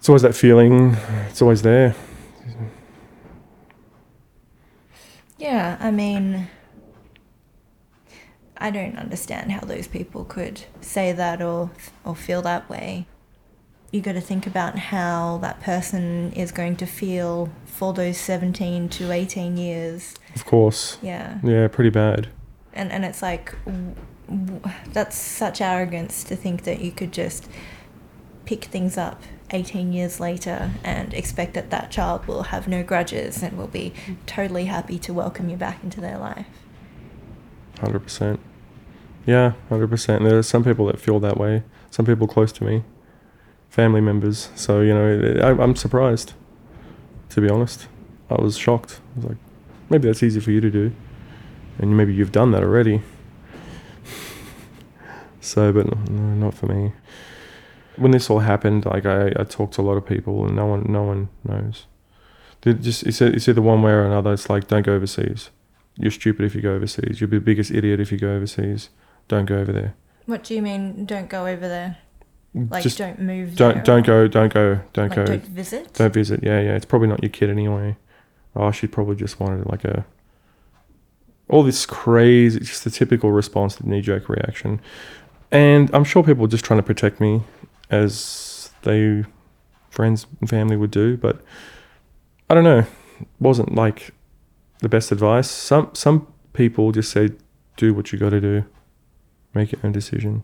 [0.00, 0.96] It's always that feeling.
[1.28, 1.94] It's always there.
[5.36, 6.48] Yeah, I mean,
[8.56, 11.70] I don't understand how those people could say that or
[12.02, 13.08] or feel that way.
[13.92, 18.88] You got to think about how that person is going to feel for those 17
[18.88, 20.14] to 18 years.
[20.34, 20.96] Of course.
[21.02, 21.40] Yeah.
[21.42, 22.28] Yeah, pretty bad.
[22.72, 23.94] And and it's like w-
[24.28, 24.60] w-
[24.94, 27.50] that's such arrogance to think that you could just
[28.46, 29.22] pick things up
[29.52, 33.92] 18 years later and expect that that child will have no grudges and will be
[34.26, 36.46] totally happy to welcome you back into their life.
[37.80, 38.40] Hundred percent.
[39.26, 40.24] Yeah, hundred percent.
[40.24, 41.62] There are some people that feel that way.
[41.90, 42.84] Some people close to me,
[43.68, 44.50] family members.
[44.54, 46.34] So you know, I, I'm surprised.
[47.30, 47.86] To be honest,
[48.28, 49.00] I was shocked.
[49.14, 49.36] I was like,
[49.88, 50.92] maybe that's easy for you to do,
[51.78, 53.02] and maybe you've done that already.
[55.40, 56.92] so, but no, not for me.
[58.00, 60.66] When this all happened, like I, I talked to a lot of people, and no
[60.66, 61.86] one, no one knows.
[62.62, 64.32] They just it's, it's either one way or another.
[64.32, 65.50] It's like don't go overseas.
[65.96, 67.20] You're stupid if you go overseas.
[67.20, 68.90] You'll be the biggest idiot if you go overseas.
[69.28, 69.94] Don't go over there.
[70.26, 71.98] What do you mean don't go over there?
[72.54, 75.94] Like Just don't move don't there don't go don't go don't like go don't visit?
[75.94, 76.42] don't visit.
[76.42, 76.74] Yeah, yeah.
[76.74, 77.96] It's probably not your kid anyway.
[78.56, 80.04] Oh, she probably just wanted like a
[81.50, 84.80] all this crazy, it's just the typical response to knee jerk reaction.
[85.50, 87.42] And I'm sure people were just trying to protect me,
[87.90, 89.24] as they
[89.90, 91.16] friends and family would do.
[91.16, 91.40] But
[92.48, 92.78] I don't know.
[93.20, 94.12] It wasn't like
[94.78, 95.50] the best advice.
[95.50, 97.30] Some some people just say,
[97.76, 98.64] do what you got to do,
[99.54, 100.42] make your own decision,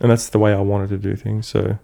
[0.00, 1.46] and that's the way I wanted to do things.
[1.46, 1.78] So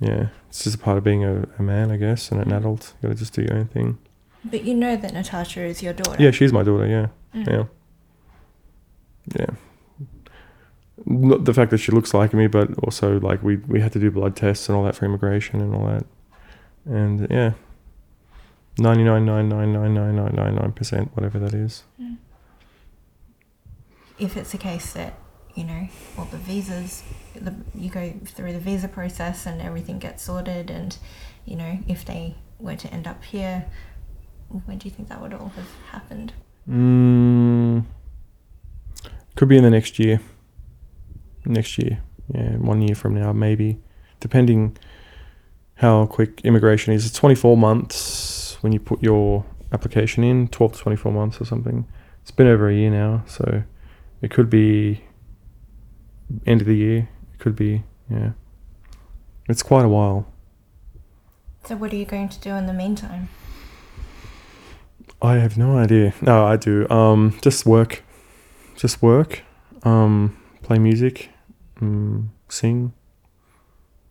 [0.00, 2.94] yeah, it's just a part of being a, a man, I guess, and an adult.
[3.02, 3.98] You got to just do your own thing.
[4.44, 6.22] But you know that Natasha is your daughter.
[6.22, 6.86] Yeah, she's my daughter.
[6.86, 7.46] Yeah, Mm.
[7.46, 7.64] yeah,
[9.38, 9.46] yeah.
[11.06, 14.00] Not the fact that she looks like me, but also like we we had to
[14.00, 16.04] do blood tests and all that for immigration and all that,
[16.84, 17.52] and yeah,
[18.78, 21.84] ninety nine nine nine nine nine nine nine nine percent, whatever that is.
[24.18, 25.14] If it's a case that
[25.58, 27.02] you know, all the visas,
[27.34, 30.96] the, you go through the visa process and everything gets sorted, and
[31.44, 33.66] you know, if they were to end up here,
[34.66, 36.32] when do you think that would all have happened?
[36.70, 37.84] Mm,
[39.34, 40.20] could be in the next year.
[41.48, 42.02] Next year,
[42.34, 43.80] yeah, one year from now, maybe,
[44.20, 44.76] depending
[45.76, 47.06] how quick immigration is.
[47.06, 51.86] It's 24 months when you put your application in, 12 to 24 months or something.
[52.20, 53.62] It's been over a year now, so
[54.20, 55.04] it could be
[56.46, 57.08] end of the year.
[57.32, 58.32] It could be, yeah.
[59.48, 60.30] It's quite a while.
[61.64, 63.30] So, what are you going to do in the meantime?
[65.22, 66.12] I have no idea.
[66.20, 66.88] No, I do.
[66.90, 68.02] Um, just work,
[68.76, 69.42] just work.
[69.82, 71.30] Um, play music,
[71.80, 72.92] mm, sing,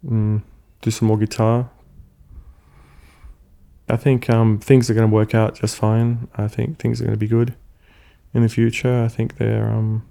[0.05, 0.41] mm,
[0.81, 1.69] do some more guitar.
[3.89, 6.27] I think um, things are going to work out just fine.
[6.35, 7.55] I think things are going to be good
[8.33, 9.03] in the future.
[9.03, 10.05] I think they're um,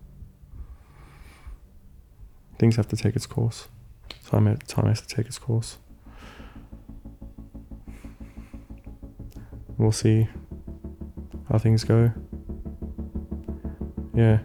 [2.59, 3.69] things have to take its course.
[4.27, 5.79] Time time has to take its course.
[9.79, 10.29] We'll see
[11.51, 12.13] how things go.
[14.15, 14.39] Yeah.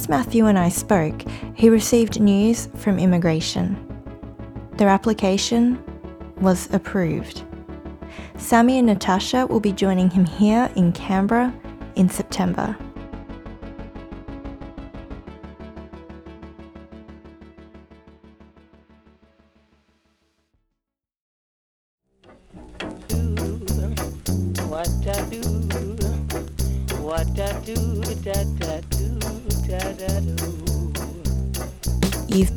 [0.00, 3.76] Since Matthew and I spoke, he received news from immigration.
[4.78, 5.78] Their application
[6.40, 7.42] was approved.
[8.38, 11.52] Sammy and Natasha will be joining him here in Canberra
[11.96, 12.78] in September.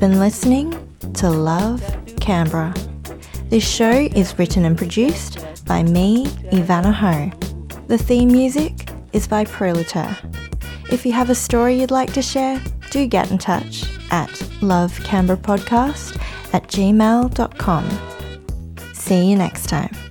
[0.09, 0.69] Been listening
[1.13, 1.81] to Love
[2.19, 2.73] Canberra.
[3.47, 7.31] This show is written and produced by me, Ivana Ho.
[7.87, 10.17] The theme music is by Proletaire.
[10.91, 14.27] If you have a story you'd like to share, do get in touch at
[14.59, 16.19] lovecanberrapodcast
[16.53, 17.89] at gmail.com.
[18.93, 20.02] See you next time.